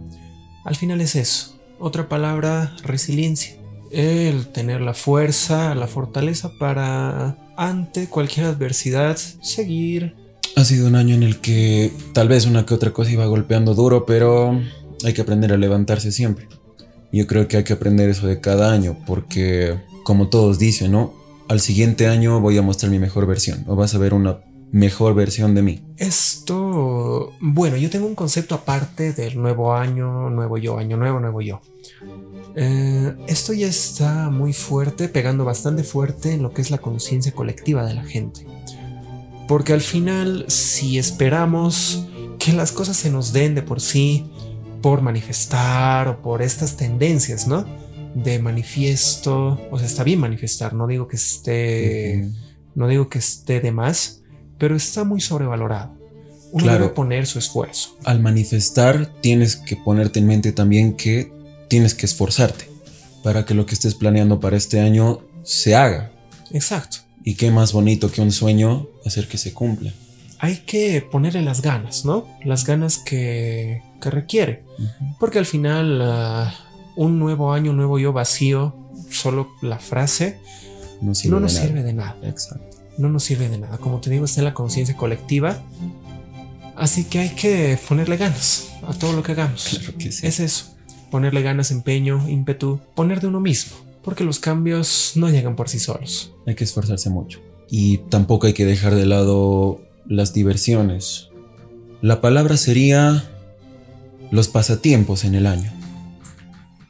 Al 0.65 0.76
final 0.76 1.00
es 1.02 1.15
eso. 1.15 1.60
Otra 1.80 2.10
palabra, 2.10 2.76
resiliencia. 2.84 3.56
El 3.91 4.48
tener 4.48 4.82
la 4.82 4.93
fuerza, 4.93 5.74
la 5.76 5.88
fortaleza 5.88 6.52
para, 6.60 7.38
ante 7.56 8.08
cualquier 8.08 8.48
adversidad, 8.48 9.15
seguir, 9.15 10.15
ha 10.56 10.65
sido 10.65 10.88
un 10.88 10.95
año 10.95 11.15
en 11.15 11.24
el 11.24 11.39
que 11.39 11.91
tal 12.13 12.28
vez 12.28 12.45
una 12.45 12.65
que 12.65 12.74
otra 12.74 12.91
cosa 12.91 13.12
iba 13.12 13.26
golpeando 13.26 13.76
duro, 13.76 14.06
pero 14.06 14.60
hay 15.06 15.13
que 15.13 15.22
aprender 15.22 15.54
a 15.54 15.58
levantarse 15.58 16.12
siempre. 16.12 16.50
Yo 17.13 17.28
creo 17.28 17.48
que 17.48 17.58
hay 17.58 17.63
que 17.63 17.74
aprender 17.74 18.10
eso 18.10 18.28
de 18.28 18.41
cada 18.41 18.72
año, 18.72 18.98
porque 19.08 19.80
como 20.10 20.28
todos 20.28 20.58
dicen, 20.58 20.93
¿no? 20.93 21.13
Al 21.50 21.60
siguiente 21.60 22.08
año 22.08 22.39
voy 22.39 22.58
a 22.58 22.63
mostrar 22.63 22.89
mi 22.89 22.98
mejor 22.98 23.28
versión, 23.28 23.63
o 23.67 23.76
vas 23.76 23.93
a 23.93 24.00
ver 24.00 24.15
una 24.15 24.39
mejor 24.72 25.13
versión 25.13 25.54
de 25.54 25.62
mí. 25.62 25.82
Esto, 25.98 27.32
bueno, 27.39 27.78
yo 27.78 27.91
tengo 27.91 28.08
un 28.08 28.15
concepto 28.15 28.56
aparte 28.56 29.13
del 29.13 29.39
nuevo 29.39 29.72
año, 29.72 30.32
nuevo 30.32 30.58
yo, 30.58 30.80
año 30.80 30.98
nuevo, 30.98 31.19
nuevo 31.19 31.41
yo. 31.41 31.62
Eh, 32.56 33.15
esto 33.28 33.54
ya 33.54 33.67
está 33.67 34.32
muy 34.32 34.52
fuerte, 34.52 35.10
pegando 35.10 35.45
bastante 35.45 35.84
fuerte 35.84 36.34
en 36.34 36.41
lo 36.41 36.54
que 36.54 36.63
es 36.63 36.72
la 36.72 36.80
conciencia 36.80 37.32
colectiva 37.32 37.86
de 37.86 37.93
la 37.93 38.04
gente. 38.04 38.48
Porque 39.48 39.74
al 39.74 39.82
final, 39.82 40.45
si 40.48 40.98
esperamos 40.98 42.08
que 42.39 42.54
las 42.54 42.72
cosas 42.72 42.98
se 42.98 43.12
nos 43.12 43.32
den 43.32 43.54
de 43.54 43.62
por 43.62 43.80
sí, 43.80 44.26
por 44.82 45.04
manifestar 45.04 46.08
o 46.08 46.24
por 46.24 46.41
estas 46.41 46.78
tendencias, 46.78 47.45
¿no? 47.45 47.63
De 48.15 48.39
manifiesto, 48.39 49.60
o 49.72 49.78
sea, 49.78 49.88
está 49.88 50.04
bien 50.04 50.19
manifestar, 50.19 50.74
no 50.74 50.88
digo 50.88 51.08
que 51.08 51.15
esté, 51.15 52.28
no 52.76 52.88
digo 52.88 53.08
que 53.08 53.19
esté 53.19 53.60
de 53.60 53.72
más, 53.72 54.22
pero 54.58 54.76
está 54.76 55.04
muy 55.04 55.22
sobrevalorado. 55.22 55.93
Uno 56.52 56.72
debe 56.72 56.89
poner 56.89 57.28
su 57.28 57.38
esfuerzo. 57.38 57.95
Al 58.04 58.19
manifestar, 58.19 59.13
tienes 59.22 59.56
que 59.56 59.76
ponerte 59.76 60.19
en 60.19 60.28
mente 60.28 60.52
también 60.52 60.93
que 60.93 61.32
tienes 61.67 61.93
que 61.93 62.08
esforzarte 62.08 62.69
para 63.24 63.45
que 63.45 63.54
lo 63.54 63.65
que 63.65 63.76
estés 63.76 63.95
planeando 63.95 64.39
para 64.39 64.58
este 64.58 64.80
año 64.80 65.22
se 65.43 65.76
haga. 65.76 66.12
Exacto. 66.52 66.98
Y 67.24 67.36
qué 67.36 67.52
más 67.52 67.74
bonito 67.74 68.12
que 68.12 68.22
un 68.22 68.32
sueño 68.32 68.88
hacer 69.06 69.28
que 69.28 69.38
se 69.38 69.54
cumpla. 69.54 69.93
Hay 70.39 70.58
que 70.65 71.02
ponerle 71.02 71.41
las 71.41 71.62
ganas, 71.62 72.06
¿no? 72.06 72.28
Las 72.43 72.65
ganas 72.65 72.98
que, 72.98 73.84
que 74.02 74.10
requiere. 74.10 74.63
Porque 75.19 75.38
al 75.38 75.45
final, 75.45 76.02
ah, 76.02 76.54
un 77.00 77.18
nuevo 77.20 77.54
año, 77.54 77.72
un 77.72 77.78
nuevo 77.78 77.98
yo 78.00 78.14
vacío, 78.14 78.76
solo 79.10 79.50
la 79.62 79.80
frase, 79.80 80.40
no, 81.02 81.40
nos 81.40 81.54
sirve 81.54 81.84
de 81.84 81.94
nada. 81.94 82.18
Exacto. 82.24 82.78
No 82.98 83.10
nos 83.10 83.24
sirve 83.24 83.48
de 83.48 83.58
nada. 83.58 83.78
Como 83.78 84.00
te 84.02 84.10
digo, 84.10 84.26
está 84.26 84.42
en 84.42 84.46
la 84.46 84.54
conciencia 84.54 84.98
colectiva. 84.98 85.62
Así 86.76 87.06
que 87.06 87.20
hay 87.20 87.30
que 87.30 87.80
ponerle 87.88 88.18
ganas 88.18 88.70
a 88.86 88.94
todo 88.94 89.14
lo 89.14 89.24
que 89.24 89.32
hagamos. 89.32 89.80
Claro 89.80 89.98
que 89.98 90.12
sí. 90.12 90.28
Es 90.28 90.42
eso. 90.42 90.66
Ponerle 91.10 91.42
ganas, 91.42 91.72
empeño, 91.72 92.28
ímpetu, 92.28 92.82
poner 92.96 93.22
de 93.22 93.28
uno 93.28 93.40
mismo 93.40 93.78
porque 94.04 94.24
los 94.24 94.40
cambios 94.40 95.14
no 95.16 95.30
llegan 95.30 95.56
por 95.56 95.70
sí 95.70 95.80
solos. 95.80 96.32
Hay 96.48 96.56
que 96.56 96.64
esforzarse 96.64 97.10
mucho. 97.10 97.40
Y 97.70 98.00
tampoco 98.10 98.48
hay 98.48 98.54
que 98.54 98.66
dejar 98.66 98.96
de 98.96 99.06
lado 99.06 99.82
las 100.08 100.34
diversiones. 100.34 101.28
La 102.02 102.22
palabra 102.22 102.58
sería 102.58 103.30
los 104.32 104.48
pasatiempos 104.48 105.26
en 105.26 105.36
el 105.36 105.46
año. 105.46 105.72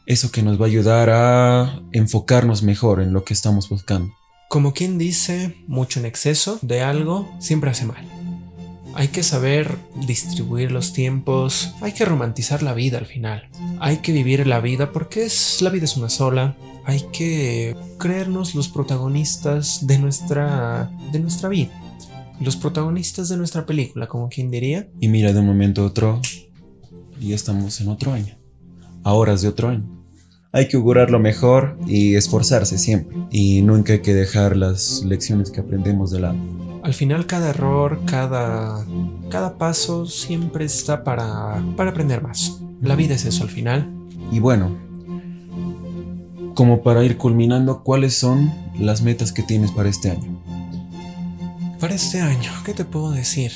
Eso 0.10 0.32
que 0.32 0.42
nos 0.42 0.60
va 0.60 0.66
a 0.66 0.70
ayudar 0.70 1.12
a 1.12 1.84
enfocarnos 1.92 2.64
mejor 2.64 3.00
en 3.00 3.14
lo 3.14 3.24
que 3.24 3.36
estamos 3.36 3.70
buscando. 3.70 4.12
Como 4.50 4.74
quien 4.74 4.98
dice, 4.98 5.56
mucho 5.68 6.00
en 6.00 6.08
exceso 6.08 6.58
de 6.64 6.82
algo 6.82 7.32
siempre 7.38 7.70
hace 7.70 7.86
mal. 7.86 8.08
Hay 8.96 9.10
que 9.10 9.22
saber 9.22 9.78
distribuir 10.08 10.72
los 10.72 10.94
tiempos, 10.94 11.76
hay 11.80 11.92
que 11.92 12.06
romantizar 12.06 12.64
la 12.64 12.74
vida 12.74 12.98
al 12.98 13.06
final. 13.06 13.50
Hay 13.80 13.98
que 13.98 14.12
vivir 14.12 14.48
la 14.48 14.62
vida 14.62 14.92
porque 14.92 15.26
es 15.26 15.62
la 15.62 15.70
vida 15.70 15.86
es 15.86 15.96
una 15.96 16.10
sola, 16.10 16.58
hay 16.86 17.06
que 17.14 17.76
creernos 18.00 18.56
los 18.56 18.68
protagonistas 18.68 19.86
de 19.86 20.00
nuestra, 20.00 20.90
de 21.12 21.20
nuestra 21.20 21.50
vida. 21.50 21.70
Los 22.42 22.56
protagonistas 22.56 23.30
de 23.30 23.38
nuestra 23.38 23.68
película, 23.68 24.08
como 24.08 24.28
quien 24.28 24.50
diría. 24.50 24.90
Y 25.00 25.08
mira, 25.08 25.34
de 25.34 25.40
un 25.40 25.46
momento 25.46 25.84
a 25.84 25.86
otro, 25.86 26.20
y 27.22 27.34
estamos 27.34 27.80
en 27.80 27.90
otro 27.90 28.12
año. 28.12 28.36
A 29.04 29.14
horas 29.14 29.44
de 29.44 29.50
otro 29.50 29.70
año. 29.70 29.99
Hay 30.52 30.68
que 30.68 30.78
augurar 30.78 31.12
lo 31.12 31.20
mejor 31.20 31.78
y 31.86 32.16
esforzarse 32.16 32.80
siempre. 32.80 33.16
Y 33.30 33.62
nunca 33.62 33.94
hay 33.94 34.00
que 34.00 34.16
dejar 34.16 34.58
las 34.58 35.04
lecciones 35.04 35.52
que 35.52 35.62
aprendemos 35.62 36.10
de 36.10 36.22
lado. 36.22 36.38
Al 36.82 36.94
final 36.96 37.28
cada 37.28 37.52
error, 37.52 38.00
cada, 38.06 38.84
cada 39.30 39.60
paso 39.60 40.08
siempre 40.08 40.66
está 40.66 41.04
para, 41.04 41.64
para 41.78 41.92
aprender 41.92 42.24
más. 42.24 42.62
La 42.82 42.96
vida 42.96 43.14
es 43.14 43.26
eso 43.26 43.44
al 43.44 43.50
final. 43.50 43.88
Y 44.32 44.40
bueno, 44.40 44.76
como 46.56 46.82
para 46.82 47.04
ir 47.04 47.18
culminando, 47.18 47.84
¿cuáles 47.84 48.16
son 48.16 48.52
las 48.80 49.04
metas 49.04 49.32
que 49.32 49.44
tienes 49.44 49.72
para 49.72 49.90
este 49.90 50.10
año? 50.10 50.42
Para 51.80 51.94
este 51.94 52.22
año, 52.22 52.52
¿qué 52.66 52.74
te 52.74 52.86
puedo 52.86 53.12
decir? 53.12 53.52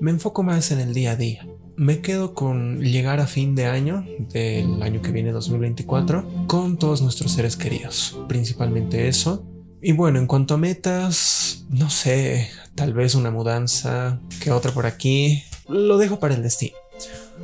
Me 0.00 0.10
enfoco 0.10 0.42
más 0.42 0.70
en 0.70 0.80
el 0.80 0.92
día 0.92 1.12
a 1.12 1.16
día. 1.16 1.49
Me 1.80 2.02
quedo 2.02 2.34
con 2.34 2.82
llegar 2.82 3.20
a 3.20 3.26
fin 3.26 3.54
de 3.54 3.64
año, 3.64 4.04
del 4.18 4.82
año 4.82 5.00
que 5.00 5.12
viene 5.12 5.32
2024, 5.32 6.46
con 6.46 6.76
todos 6.76 7.00
nuestros 7.00 7.32
seres 7.32 7.56
queridos. 7.56 8.18
Principalmente 8.28 9.08
eso. 9.08 9.46
Y 9.80 9.92
bueno, 9.92 10.18
en 10.18 10.26
cuanto 10.26 10.52
a 10.52 10.56
metas, 10.58 11.64
no 11.70 11.88
sé, 11.88 12.50
tal 12.74 12.92
vez 12.92 13.14
una 13.14 13.30
mudanza, 13.30 14.20
que 14.42 14.50
otra 14.50 14.72
por 14.72 14.84
aquí. 14.84 15.42
Lo 15.70 15.96
dejo 15.96 16.20
para 16.20 16.34
el 16.34 16.42
destino. 16.42 16.76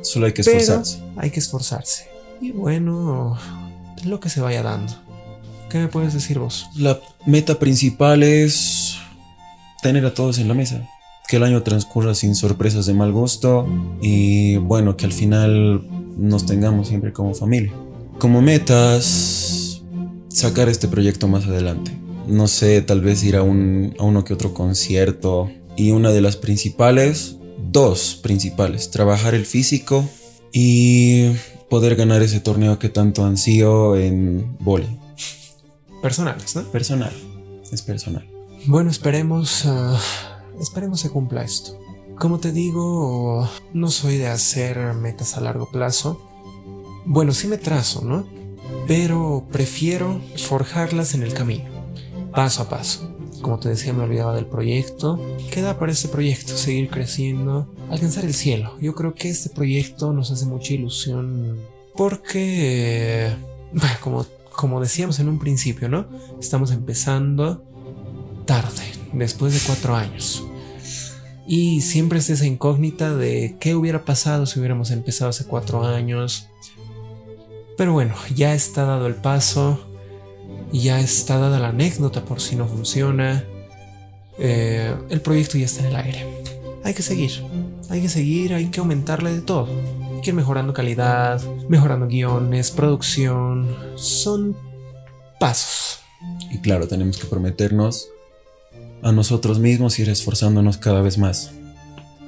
Solo 0.01 0.27
hay 0.27 0.33
que 0.33 0.41
esforzarse. 0.41 0.99
hay 1.15 1.31
que 1.31 1.39
esforzarse. 1.39 2.07
Y 2.39 2.51
bueno, 2.51 3.39
lo 4.05 4.19
que 4.19 4.29
se 4.29 4.39
vaya 4.39 4.61
dando. 4.61 4.93
¿Qué 5.71 5.79
me 5.79 5.87
puedes 5.87 6.13
decir 6.13 6.37
vos? 6.37 6.67
La 6.75 6.99
meta 7.25 7.57
principal 7.57 8.21
es 8.21 8.99
tener 9.81 10.05
a 10.05 10.13
todos 10.13 10.37
en 10.37 10.47
la 10.47 10.53
mesa. 10.53 10.87
Que 11.27 11.37
el 11.37 11.43
año 11.43 11.61
transcurra 11.63 12.15
sin 12.15 12.35
sorpresas 12.35 12.85
de 12.85 12.93
mal 12.93 13.11
gusto 13.11 13.67
y 14.01 14.57
bueno, 14.57 14.95
que 14.95 15.05
al 15.05 15.11
final 15.11 15.85
nos 16.17 16.45
tengamos 16.45 16.87
siempre 16.87 17.11
como 17.11 17.33
familia. 17.33 17.73
Como 18.17 18.41
metas, 18.41 19.83
sacar 20.29 20.69
este 20.69 20.87
proyecto 20.87 21.27
más 21.27 21.45
adelante. 21.45 21.91
No 22.27 22.47
sé, 22.47 22.81
tal 22.81 23.01
vez 23.01 23.23
ir 23.23 23.35
a, 23.35 23.43
un, 23.43 23.93
a 23.99 24.03
uno 24.03 24.23
que 24.23 24.33
otro 24.33 24.53
concierto. 24.53 25.49
Y 25.75 25.91
una 25.91 26.11
de 26.11 26.21
las 26.21 26.37
principales, 26.37 27.37
dos 27.71 28.19
principales, 28.21 28.89
trabajar 28.89 29.35
el 29.35 29.45
físico 29.45 30.07
y 30.51 31.31
poder 31.69 31.95
ganar 31.95 32.21
ese 32.21 32.39
torneo 32.39 32.79
que 32.79 32.89
tanto 32.89 33.25
ansío 33.25 33.95
en 33.95 34.57
vole. 34.59 34.87
Personales, 36.01 36.55
¿no? 36.55 36.63
Personal, 36.63 37.11
es 37.71 37.81
personal. 37.81 38.27
Bueno, 38.65 38.89
esperemos, 38.89 39.65
uh, 39.65 39.95
esperemos 40.59 40.99
se 40.99 41.09
cumpla 41.09 41.43
esto. 41.43 41.79
Como 42.17 42.39
te 42.39 42.51
digo, 42.51 43.47
no 43.73 43.89
soy 43.89 44.17
de 44.17 44.27
hacer 44.27 44.93
metas 44.95 45.37
a 45.37 45.41
largo 45.41 45.69
plazo. 45.69 46.21
Bueno, 47.05 47.31
sí 47.31 47.47
me 47.47 47.57
trazo, 47.57 48.03
¿no? 48.03 48.25
Pero 48.87 49.45
prefiero 49.51 50.19
forjarlas 50.37 51.13
en 51.13 51.23
el 51.23 51.33
camino, 51.33 51.65
paso 52.33 52.63
a 52.63 52.69
paso. 52.69 53.11
Como 53.41 53.59
te 53.59 53.69
decía, 53.69 53.93
me 53.93 54.03
olvidaba 54.03 54.33
del 54.33 54.47
proyecto. 54.47 55.19
Queda 55.51 55.77
para 55.77 55.91
este 55.91 56.07
proyecto 56.07 56.57
seguir 56.57 56.89
creciendo, 56.89 57.71
alcanzar 57.89 58.25
el 58.25 58.33
cielo. 58.33 58.73
Yo 58.81 58.95
creo 58.95 59.13
que 59.13 59.29
este 59.29 59.49
proyecto 59.49 60.11
nos 60.11 60.31
hace 60.31 60.45
mucha 60.45 60.73
ilusión 60.73 61.59
porque, 61.95 63.35
como, 64.01 64.25
como 64.51 64.81
decíamos 64.81 65.19
en 65.19 65.29
un 65.29 65.39
principio, 65.39 65.89
¿no? 65.89 66.07
Estamos 66.39 66.71
empezando 66.71 67.63
tarde, 68.45 68.86
después 69.13 69.53
de 69.53 69.59
cuatro 69.65 69.95
años. 69.95 70.43
Y 71.47 71.79
siempre 71.79 72.19
es 72.19 72.29
esa 72.29 72.45
incógnita 72.45 73.15
de 73.15 73.55
qué 73.59 73.73
hubiera 73.73 74.03
pasado 74.03 74.45
si 74.45 74.59
hubiéramos 74.59 74.91
empezado 74.91 75.29
hace 75.29 75.45
cuatro 75.45 75.85
años. 75.85 76.49
Pero 77.77 77.93
bueno, 77.93 78.15
ya 78.35 78.53
está 78.53 78.83
dado 78.83 79.07
el 79.07 79.15
paso, 79.15 79.79
ya 80.73 80.99
está 80.99 81.37
dada 81.37 81.59
la 81.59 81.69
anécdota 81.69 82.25
por 82.25 82.41
si 82.41 82.57
no 82.57 82.67
funciona. 82.67 83.45
Eh, 84.39 84.93
el 85.09 85.21
proyecto 85.21 85.57
ya 85.57 85.65
está 85.65 85.81
en 85.81 85.87
el 85.87 85.95
aire. 85.95 86.25
Hay 86.83 86.93
que 86.93 87.01
seguir, 87.01 87.31
hay 87.89 88.01
que 88.01 88.09
seguir, 88.09 88.53
hay 88.53 88.65
que 88.65 88.81
aumentarle 88.81 89.33
de 89.33 89.41
todo. 89.41 89.69
Hay 90.15 90.21
que 90.21 90.31
ir 90.31 90.35
mejorando 90.35 90.73
calidad, 90.73 91.41
mejorando 91.69 92.07
guiones, 92.07 92.71
producción. 92.71 93.73
Son 93.95 94.57
pasos. 95.39 95.99
Y 96.51 96.57
claro, 96.59 96.87
tenemos 96.87 97.17
que 97.17 97.27
prometernos 97.27 98.09
a 99.07 99.13
nosotros 99.13 99.59
mismos 99.59 99.97
ir 99.99 100.09
esforzándonos 100.09 100.77
cada 100.77 101.01
vez 101.01 101.17
más. 101.17 101.51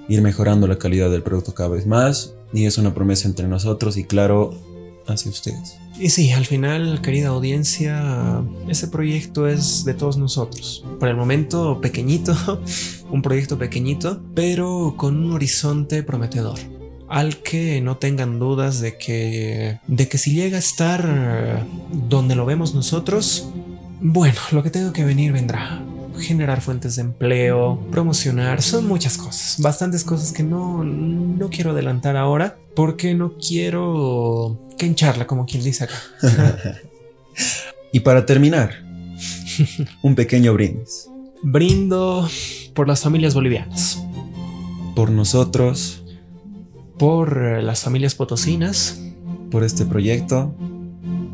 Ir 0.07 0.21
mejorando 0.21 0.65
la 0.65 0.77
calidad 0.77 1.11
del 1.11 1.23
producto 1.23 1.53
cada 1.53 1.67
vez 1.67 1.85
más. 1.85 2.35
Y 2.53 2.65
es 2.65 2.77
una 2.77 2.93
promesa 2.93 3.27
entre 3.27 3.49
nosotros 3.49 3.97
y 3.97 4.05
claro, 4.05 4.55
hacia 5.05 5.29
ustedes. 5.29 5.75
Y 5.99 6.09
sí, 6.09 6.31
al 6.31 6.45
final, 6.45 7.01
querida 7.01 7.27
audiencia, 7.27 8.41
ese 8.69 8.87
proyecto 8.87 9.49
es 9.49 9.83
de 9.83 9.93
todos 9.93 10.17
nosotros. 10.17 10.85
Por 11.01 11.09
el 11.09 11.17
momento, 11.17 11.81
pequeñito, 11.81 12.33
un 13.11 13.21
proyecto 13.21 13.57
pequeñito, 13.57 14.21
pero 14.33 14.93
con 14.95 15.17
un 15.17 15.33
horizonte 15.33 16.01
prometedor. 16.01 16.59
Al 17.09 17.41
que 17.43 17.81
no 17.81 17.97
tengan 17.97 18.39
dudas 18.39 18.79
de 18.79 18.97
que, 18.97 19.79
de 19.87 20.07
que 20.07 20.17
si 20.17 20.33
llega 20.33 20.55
a 20.55 20.59
estar 20.59 21.67
donde 22.07 22.35
lo 22.35 22.45
vemos 22.45 22.73
nosotros, 22.73 23.49
bueno, 23.99 24.39
lo 24.51 24.63
que 24.63 24.69
tengo 24.69 24.93
que 24.93 25.03
venir 25.03 25.33
vendrá 25.33 25.83
generar 26.19 26.61
fuentes 26.61 26.95
de 26.95 27.01
empleo, 27.01 27.79
promocionar, 27.91 28.61
son 28.61 28.87
muchas 28.87 29.17
cosas, 29.17 29.55
bastantes 29.59 30.03
cosas 30.03 30.31
que 30.31 30.43
no, 30.43 30.83
no 30.83 31.49
quiero 31.49 31.71
adelantar 31.71 32.15
ahora 32.17 32.57
porque 32.75 33.13
no 33.13 33.33
quiero 33.37 34.57
que 34.77 34.85
hincharla 34.85 35.27
como 35.27 35.45
quien 35.45 35.63
dice 35.63 35.85
acá. 35.85 35.95
y 37.91 37.99
para 38.01 38.25
terminar, 38.25 38.71
un 40.01 40.15
pequeño 40.15 40.53
brindis. 40.53 41.09
Brindo 41.41 42.27
por 42.73 42.87
las 42.87 43.01
familias 43.01 43.33
bolivianas. 43.33 44.03
Por 44.95 45.11
nosotros. 45.11 46.03
Por 46.97 47.63
las 47.63 47.81
familias 47.81 48.15
potosinas. 48.15 48.99
Por 49.51 49.63
este 49.63 49.85
proyecto. 49.85 50.53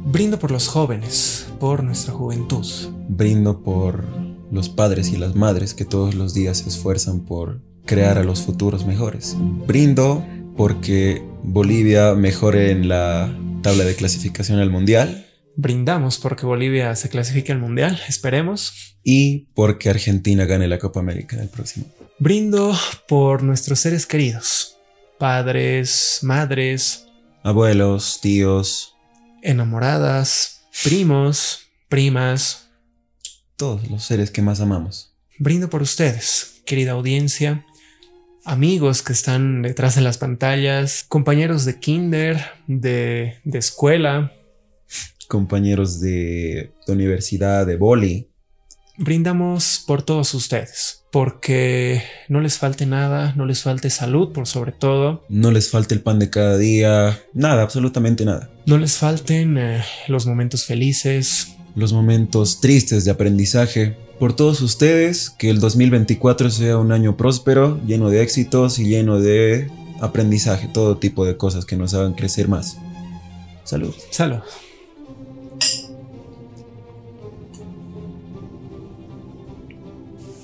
Brindo 0.06 0.40
por 0.40 0.52
los 0.52 0.68
jóvenes, 0.68 1.48
por 1.60 1.84
nuestra 1.84 2.14
juventud. 2.14 2.66
Brindo 3.10 3.62
por 3.62 4.25
los 4.56 4.70
padres 4.70 5.12
y 5.12 5.18
las 5.18 5.36
madres 5.36 5.74
que 5.74 5.86
todos 5.86 6.16
los 6.16 6.34
días 6.34 6.60
se 6.60 6.70
esfuerzan 6.70 7.20
por 7.26 7.62
crear 7.86 8.18
a 8.18 8.24
los 8.24 8.42
futuros 8.42 8.86
mejores. 8.86 9.36
Brindo 9.68 10.26
porque 10.58 11.22
Bolivia 11.44 12.16
mejore 12.16 12.72
en 12.72 12.88
la 12.88 13.38
tabla 13.62 13.84
de 13.84 13.96
clasificación 13.96 14.60
al 14.60 14.72
mundial. 14.72 15.28
Brindamos 15.58 16.18
porque 16.18 16.46
Bolivia 16.46 16.96
se 16.96 17.10
clasifique 17.10 17.52
al 17.52 17.60
mundial, 17.60 18.00
esperemos. 18.08 18.98
Y 19.04 19.48
porque 19.54 19.90
Argentina 19.90 20.46
gane 20.46 20.68
la 20.68 20.80
Copa 20.80 21.00
América 21.00 21.36
en 21.36 21.44
el 21.44 21.50
próximo. 21.50 21.86
Brindo 22.18 22.76
por 23.08 23.44
nuestros 23.44 23.80
seres 23.80 24.06
queridos, 24.06 24.78
padres, 25.20 26.20
madres, 26.24 27.06
abuelos, 27.44 28.20
tíos, 28.22 28.96
enamoradas, 29.44 30.64
primos, 30.84 31.60
primas, 31.90 32.65
todos 33.56 33.90
los 33.90 34.04
seres 34.04 34.32
que 34.32 34.42
más 34.42 34.62
amamos. 34.62 35.14
Brindo 35.38 35.70
por 35.70 35.82
ustedes, 35.82 36.62
querida 36.66 36.92
audiencia, 36.92 37.66
amigos 38.46 39.02
que 39.02 39.14
están 39.14 39.62
detrás 39.62 39.96
de 39.96 40.02
las 40.02 40.18
pantallas, 40.18 41.06
compañeros 41.08 41.66
de 41.66 41.80
kinder, 41.80 42.42
de, 42.68 43.36
de 43.44 43.58
escuela, 43.58 44.32
compañeros 45.28 46.00
de, 46.00 46.72
de 46.86 46.94
universidad, 46.94 47.66
de 47.66 47.78
boli. 47.78 48.28
Brindamos 48.98 49.84
por 49.86 50.04
todos 50.04 50.34
ustedes, 50.34 51.04
porque 51.12 52.02
no 52.30 52.40
les 52.40 52.58
falte 52.58 52.86
nada, 52.86 53.34
no 53.36 53.46
les 53.46 53.62
falte 53.62 53.90
salud 53.90 54.32
por 54.32 54.48
sobre 54.48 54.72
todo. 54.72 55.26
No 55.28 55.52
les 55.52 55.70
falte 55.70 55.96
el 55.96 56.02
pan 56.02 56.18
de 56.18 56.30
cada 56.30 56.58
día, 56.58 57.20
nada, 57.34 57.62
absolutamente 57.64 58.24
nada. 58.24 58.50
No 58.66 58.78
les 58.78 58.98
falten 58.98 59.58
eh, 59.58 59.84
los 60.08 60.26
momentos 60.26 60.64
felices, 60.64 61.55
los 61.76 61.94
momentos 61.94 62.62
tristes 62.62 63.06
de 63.06 63.12
aprendizaje. 63.12 63.98
Por 64.20 64.34
todos 64.34 64.62
ustedes, 64.62 65.30
que 65.30 65.50
el 65.50 65.60
2024 65.60 66.50
sea 66.50 66.78
un 66.78 66.92
año 66.92 67.18
próspero, 67.18 67.80
lleno 67.86 68.10
de 68.10 68.22
éxitos 68.22 68.80
y 68.80 68.86
lleno 68.86 69.20
de 69.20 69.70
aprendizaje, 70.00 70.70
todo 70.74 70.98
tipo 70.98 71.26
de 71.26 71.38
cosas 71.38 71.66
que 71.66 71.76
nos 71.76 71.94
hagan 71.94 72.14
crecer 72.14 72.48
más. 72.48 72.78
Salud. 73.66 73.94
Salud. 74.12 74.40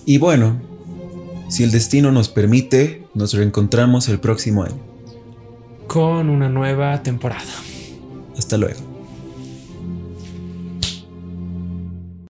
Y 0.05 0.17
bueno, 0.17 0.59
si 1.47 1.63
el 1.63 1.71
destino 1.71 2.11
nos 2.11 2.27
permite, 2.27 3.03
nos 3.13 3.33
reencontramos 3.33 4.09
el 4.09 4.19
próximo 4.19 4.63
año. 4.63 4.79
Con 5.87 6.29
una 6.29 6.49
nueva 6.49 7.01
temporada. 7.03 7.53
Hasta 8.37 8.57
luego. 8.57 8.90